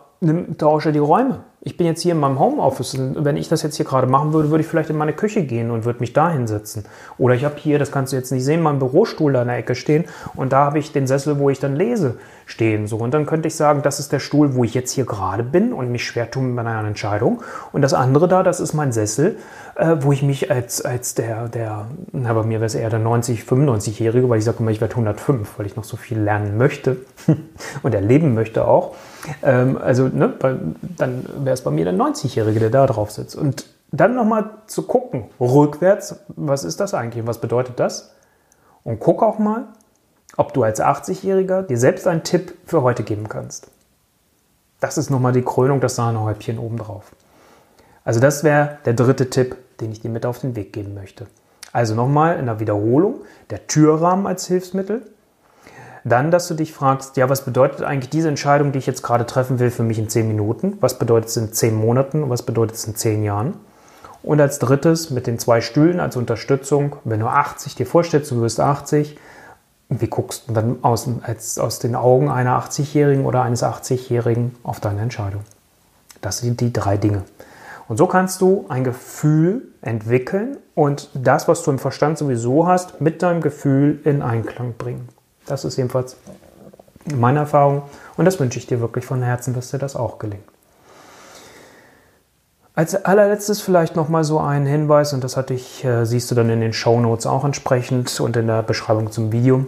tausche 0.59 0.93
die 0.93 0.99
Räume. 0.99 1.45
Ich 1.63 1.77
bin 1.77 1.87
jetzt 1.87 2.01
hier 2.01 2.13
in 2.13 2.21
meinem 2.21 2.39
Homeoffice 2.39 2.97
wenn 2.99 3.37
ich 3.37 3.49
das 3.49 3.63
jetzt 3.63 3.77
hier 3.77 3.85
gerade 3.85 4.07
machen 4.07 4.33
würde, 4.33 4.51
würde 4.51 4.63
ich 4.63 4.67
vielleicht 4.67 4.89
in 4.89 4.97
meine 4.97 5.13
Küche 5.13 5.45
gehen 5.45 5.71
und 5.71 5.85
würde 5.85 6.01
mich 6.01 6.15
da 6.15 6.31
hinsetzen. 6.31 6.85
Oder 7.19 7.35
ich 7.35 7.45
habe 7.45 7.57
hier, 7.59 7.79
das 7.79 7.93
kannst 7.93 8.13
du 8.13 8.17
jetzt 8.17 8.33
nicht 8.33 8.45
sehen, 8.45 8.63
meinen 8.63 8.79
Bürostuhl 8.79 9.33
da 9.35 9.43
in 9.43 9.49
der 9.49 9.59
Ecke 9.59 9.75
stehen 9.75 10.05
und 10.35 10.53
da 10.53 10.65
habe 10.65 10.79
ich 10.79 10.93
den 10.93 11.07
Sessel, 11.07 11.39
wo 11.39 11.51
ich 11.51 11.59
dann 11.59 11.77
lese, 11.77 12.17
stehen. 12.47 12.87
So. 12.87 12.97
Und 12.97 13.13
dann 13.13 13.27
könnte 13.27 13.49
ich 13.49 13.57
sagen, 13.57 13.83
das 13.83 14.01
ist 14.01 14.11
der 14.11 14.21
Stuhl, 14.21 14.55
wo 14.55 14.65
ich 14.65 14.73
jetzt 14.73 14.93
hier 14.93 15.05
gerade 15.05 15.43
bin 15.43 15.75
und 15.75 15.93
mich 15.93 16.05
schwer 16.05 16.31
tue 16.31 16.43
mit 16.43 16.55
meiner 16.55 16.87
Entscheidung. 16.87 17.43
Und 17.73 17.83
das 17.83 17.93
andere 17.93 18.27
da, 18.27 18.43
das 18.43 18.61
ist 18.61 18.73
mein 18.73 18.93
Sessel, 18.93 19.37
äh, 19.77 19.97
wo 20.01 20.13
ich 20.13 20.23
mich 20.23 20.51
als, 20.51 20.83
als 20.83 21.15
der, 21.15 21.49
der, 21.49 21.89
na, 22.13 22.33
bei 22.33 22.43
mir 22.43 22.61
wäre 22.61 22.67
es 22.67 22.75
eher 22.75 22.91
der 22.91 23.01
90, 23.01 23.43
95-Jährige, 23.43 24.29
weil 24.29 24.39
ich 24.39 24.45
sage 24.45 24.59
immer, 24.61 24.71
ich 24.71 24.81
werde 24.81 24.95
105, 24.95 25.59
weil 25.59 25.67
ich 25.67 25.77
noch 25.77 25.85
so 25.85 25.99
viel 25.99 26.19
lernen 26.19 26.57
möchte 26.57 26.97
und 27.83 27.95
erleben 27.95 28.35
möchte 28.35 28.67
auch. 28.67 28.95
Ähm, 29.43 29.79
also, 29.79 30.09
ne, 30.09 30.33
dann 30.97 31.27
wäre 31.45 31.55
es 31.55 31.63
bei 31.63 31.71
mir 31.71 31.85
der 31.85 31.95
90-Jährige, 31.95 32.61
der 32.61 32.71
da 32.71 32.87
drauf 32.87 33.11
sitzt. 33.11 33.37
Und 33.37 33.67
dann 33.93 34.15
nochmal 34.15 34.51
zu 34.67 34.83
gucken, 34.83 35.25
rückwärts, 35.41 36.21
was 36.29 36.65
ist 36.65 36.81
das 36.81 36.95
eigentlich? 36.95 37.27
Was 37.27 37.41
bedeutet 37.41 37.81
das? 37.81 38.15
Und 38.85 39.01
guck 39.01 39.23
auch 39.23 39.39
mal, 39.39 39.65
ob 40.37 40.55
du 40.55 40.63
als 40.63 40.81
80-Jähriger 40.81 41.63
dir 41.63 41.79
selbst 41.79 42.07
einen 42.07 42.23
Tipp 42.23 42.55
für 42.67 42.83
heute 42.83 43.03
geben 43.03 43.29
kannst. 43.29 43.69
Das 44.79 44.97
ist 44.97 45.11
nochmal 45.11 45.33
die 45.33 45.43
Krönung, 45.43 45.81
das 45.81 45.97
Sahnehäubchen 45.97 46.59
obendrauf. 46.59 47.13
Also 48.05 48.21
das 48.21 48.45
wäre 48.45 48.79
der 48.87 48.95
dritte 48.95 49.29
Tipp, 49.29 49.57
den 49.81 49.93
ich 49.93 50.01
dir 50.01 50.11
mit 50.11 50.25
auf 50.25 50.39
den 50.39 50.57
Weg 50.57 50.73
geben 50.73 50.95
möchte. 50.95 51.27
Also 51.73 51.95
nochmal 51.95 52.39
in 52.39 52.47
der 52.47 52.61
Wiederholung, 52.61 53.21
der 53.51 53.67
Türrahmen 53.67 54.27
als 54.27 54.47
Hilfsmittel. 54.47 55.03
Dann, 56.05 56.31
dass 56.31 56.49
du 56.49 56.55
dich 56.55 56.73
fragst, 56.73 57.17
ja, 57.17 57.29
was 57.29 57.45
bedeutet 57.45 57.83
eigentlich 57.83 58.11
diese 58.11 58.29
Entscheidung, 58.29 58.73
die 58.73 58.79
ich 58.79 58.87
jetzt 58.87 59.03
gerade 59.03 59.27
treffen 59.27 59.59
will, 59.59 59.71
für 59.71 59.83
mich 59.83 59.99
in 59.99 60.09
10 60.09 60.27
Minuten? 60.29 60.79
Was 60.81 60.99
bedeutet 60.99 61.29
es 61.29 61.37
in 61.37 61.53
10 61.53 61.75
Monaten 61.75 62.29
was 62.31 62.43
bedeutet 62.43 62.77
es 62.77 62.85
in 62.87 62.97
10 62.97 63.23
Jahren? 63.23 63.55
Und 64.23 64.41
als 64.41 64.59
drittes 64.59 65.11
mit 65.11 65.27
den 65.27 65.39
zwei 65.39 65.61
Stühlen 65.61 66.01
als 66.01 66.17
Unterstützung, 66.17 66.97
wenn 67.05 67.21
du 67.21 67.27
80 67.27 67.75
dir 67.75 67.87
vorstellst, 67.87 68.31
du 68.31 68.41
wirst 68.43 68.61
80, 68.61 69.17
wie 69.89 70.07
guckst 70.07 70.49
du 70.49 70.53
dann 70.53 70.79
aus, 70.83 71.09
als, 71.23 71.59
aus 71.59 71.79
den 71.79 71.97
Augen 71.97 72.31
einer 72.31 72.59
80-Jährigen 72.63 73.25
oder 73.25 73.43
eines 73.43 73.63
80-Jährigen 73.63 74.55
auf 74.63 74.81
deine 74.81 75.01
Entscheidung? 75.01 75.43
Das 76.21 76.39
sind 76.39 76.61
die 76.61 76.73
drei 76.73 76.97
Dinge. 76.97 77.25
Und 77.89 77.97
so 77.97 78.07
kannst 78.07 78.41
du 78.41 78.67
ein 78.69 78.85
Gefühl 78.85 79.63
entwickeln 79.81 80.59
und 80.75 81.09
das, 81.15 81.49
was 81.49 81.65
du 81.65 81.73
im 81.73 81.79
Verstand 81.79 82.19
sowieso 82.19 82.69
hast, 82.69 83.01
mit 83.01 83.23
deinem 83.23 83.41
Gefühl 83.41 84.01
in 84.05 84.23
Einklang 84.23 84.75
bringen. 84.79 85.09
Das 85.51 85.65
ist 85.65 85.77
jedenfalls 85.77 86.17
meine 87.15 87.41
Erfahrung 87.41 87.83
und 88.17 88.25
das 88.25 88.39
wünsche 88.39 88.59
ich 88.59 88.67
dir 88.67 88.81
wirklich 88.81 89.05
von 89.05 89.23
Herzen, 89.23 89.55
dass 89.55 89.71
dir 89.71 89.79
das 89.79 89.97
auch 89.97 90.19
gelingt. 90.19 90.45
Als 92.75 93.05
allerletztes 93.05 93.61
vielleicht 93.61 93.97
nochmal 93.97 94.25
so 94.25 94.39
ein 94.39 94.65
Hinweis, 94.65 95.13
und 95.13 95.25
das 95.25 95.37
hatte 95.37 95.55
ich, 95.55 95.85
äh, 95.85 96.07
siehst 96.07 96.31
du 96.31 96.35
dann 96.35 96.49
in 96.51 96.61
den 96.61 96.73
Show 96.73 97.01
Notes 97.01 97.27
auch 97.27 97.45
entsprechend 97.45 98.21
und 98.21 98.37
in 98.37 98.47
der 98.47 98.63
Beschreibung 98.63 99.11
zum 99.11 99.33
Video. 99.33 99.67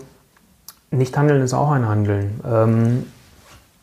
Nicht 0.91 1.17
handeln 1.17 1.43
ist 1.43 1.53
auch 1.53 1.73
ein 1.73 1.89
Handeln. 1.89 2.41
Ähm, 2.47 3.07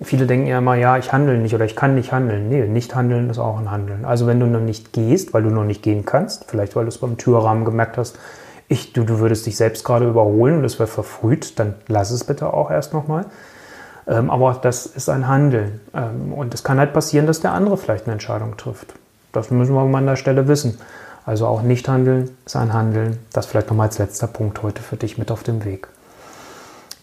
viele 0.01 0.25
denken 0.25 0.48
ja 0.48 0.60
immer, 0.60 0.75
ja, 0.75 0.98
ich 0.98 1.12
handle 1.12 1.38
nicht 1.38 1.53
oder 1.53 1.65
ich 1.65 1.75
kann 1.75 1.96
nicht 1.96 2.12
handeln. 2.12 2.50
Nee, 2.50 2.65
nicht 2.68 2.96
handeln 2.96 3.29
ist 3.29 3.39
auch 3.39 3.60
ein 3.60 3.70
Handeln. 3.70 4.06
Also 4.06 4.25
wenn 4.25 4.39
du 4.39 4.46
noch 4.46 4.62
nicht 4.62 4.94
gehst, 4.94 5.34
weil 5.34 5.44
du 5.44 5.50
noch 5.50 5.65
nicht 5.65 5.84
gehen 5.84 6.06
kannst, 6.06 6.46
vielleicht 6.46 6.75
weil 6.75 6.86
du 6.86 6.89
es 6.89 6.98
beim 6.98 7.18
Türrahmen 7.18 7.65
gemerkt 7.65 7.98
hast, 7.98 8.18
ich, 8.70 8.94
du, 8.94 9.04
du 9.04 9.20
würdest 9.20 9.46
dich 9.46 9.58
selbst 9.58 9.84
gerade 9.84 10.08
überholen 10.08 10.60
und 10.60 10.64
es 10.64 10.80
wäre 10.80 10.88
verfrüht, 10.88 11.60
dann 11.60 11.76
lass 11.88 12.12
es 12.12 12.24
bitte 12.24 12.54
auch 12.54 12.72
erst 12.72 12.94
nochmal. 12.94 13.26
Ähm, 14.08 14.30
aber 14.30 14.58
das 14.62 14.86
ist 14.86 15.10
ein 15.10 15.28
Handeln. 15.28 15.82
Ähm, 15.94 16.34
und 16.34 16.54
es 16.54 16.64
kann 16.64 16.80
halt 16.80 16.94
passieren, 16.94 17.28
dass 17.28 17.42
der 17.42 17.54
andere 17.54 17.78
vielleicht 17.78 18.06
eine 18.06 18.14
Entscheidung 18.14 18.58
trifft. 18.58 18.94
Das 19.34 19.52
müssen 19.52 19.74
wir 19.74 19.82
an 19.82 20.06
der 20.06 20.16
Stelle 20.16 20.48
wissen. 20.48 20.78
Also 21.26 21.46
auch 21.46 21.62
nicht 21.62 21.88
handeln 21.88 22.30
ist 22.46 22.56
ein 22.56 22.74
Handeln. 22.74 23.20
Das 23.34 23.48
vielleicht 23.48 23.70
nochmal 23.70 23.88
als 23.88 23.98
letzter 23.98 24.28
Punkt 24.28 24.64
heute 24.64 24.82
für 24.82 24.96
dich 24.96 25.18
mit 25.18 25.32
auf 25.32 25.44
dem 25.44 25.66
Weg. 25.66 25.88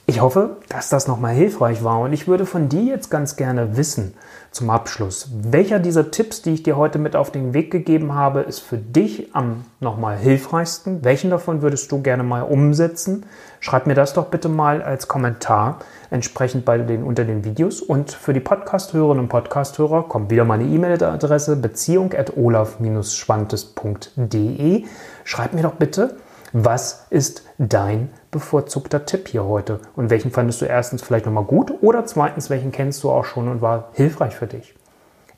Ich 0.09 0.21
hoffe, 0.21 0.59
dass 0.69 0.89
das 0.89 1.09
nochmal 1.09 1.35
hilfreich 1.35 1.83
war 1.83 1.99
und 1.99 2.13
ich 2.13 2.29
würde 2.29 2.47
von 2.47 2.69
dir 2.69 2.83
jetzt 2.83 3.11
ganz 3.11 3.35
gerne 3.35 3.77
wissen 3.77 4.15
zum 4.53 4.71
Abschluss, 4.71 5.31
welcher 5.33 5.81
dieser 5.81 6.13
Tipps, 6.13 6.43
die 6.43 6.55
ich 6.55 6.63
dir 6.63 6.77
heute 6.77 7.01
mit 7.01 7.17
auf 7.17 7.33
den 7.33 7.55
Weg 7.55 7.73
gegeben 7.73 8.15
habe, 8.15 8.43
ist 8.43 8.61
für 8.61 8.79
dich 8.79 9.35
am 9.35 9.65
nochmal 9.81 10.17
hilfreichsten? 10.17 11.05
Welchen 11.05 11.31
davon 11.31 11.61
würdest 11.61 11.91
du 11.91 12.03
gerne 12.03 12.23
mal 12.23 12.43
umsetzen? 12.43 13.27
Schreib 13.59 13.89
mir 13.89 13.95
das 13.95 14.13
doch 14.13 14.27
bitte 14.27 14.49
mal 14.49 14.81
als 14.81 15.09
Kommentar 15.09 15.81
entsprechend 16.11 16.65
bei 16.65 16.79
den, 16.79 17.03
unter 17.03 17.25
den 17.25 17.45
Videos 17.45 17.81
und 17.81 18.13
für 18.13 18.33
die 18.33 18.39
Podcast-Hörerinnen 18.39 19.25
und 19.25 19.29
Podcast-Hörer 19.29 20.05
kommt 20.05 20.31
wieder 20.31 20.45
meine 20.45 20.67
E-Mail-Adresse 20.67 21.57
beziehung 21.57 22.15
at 22.15 22.37
olaf-schwantes.de. 22.37 24.85
Schreib 25.25 25.53
mir 25.53 25.63
doch 25.63 25.75
bitte, 25.75 26.15
was 26.53 27.07
ist 27.11 27.43
dein 27.59 28.11
bevorzugter 28.31 29.07
Tipp 29.07 29.29
hier 29.29 29.45
heute? 29.45 29.81
Und 29.95 30.11
welchen 30.11 30.31
fandest 30.31 30.61
du 30.61 30.67
erstens 30.67 31.03
vielleicht 31.03 31.27
nochmal 31.27 31.45
gut 31.45 31.73
oder 31.83 32.05
zweitens, 32.05 32.51
welchen 32.51 32.73
kennst 32.73 33.03
du 33.03 33.11
auch 33.11 33.25
schon 33.25 33.49
und 33.49 33.63
war 33.63 33.91
hilfreich 33.93 34.37
für 34.37 34.47
dich? 34.47 34.75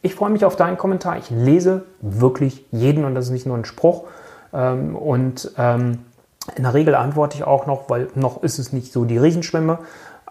Ich 0.02 0.14
freue 0.14 0.30
mich 0.30 0.44
auf 0.44 0.56
deinen 0.56 0.78
Kommentar. 0.78 1.18
Ich 1.18 1.30
lese 1.30 1.84
wirklich 2.00 2.64
jeden 2.70 3.04
und 3.04 3.14
das 3.14 3.26
ist 3.26 3.32
nicht 3.32 3.46
nur 3.46 3.56
ein 3.56 3.64
Spruch. 3.64 4.04
Ähm, 4.52 4.94
und 4.94 5.52
ähm, 5.58 6.04
in 6.56 6.62
der 6.62 6.74
Regel 6.74 6.94
antworte 6.94 7.36
ich 7.36 7.44
auch 7.44 7.66
noch, 7.66 7.90
weil 7.90 8.08
noch 8.14 8.42
ist 8.42 8.58
es 8.58 8.72
nicht 8.72 8.92
so 8.92 9.04
die 9.04 9.18
Riesenschwemme 9.18 9.78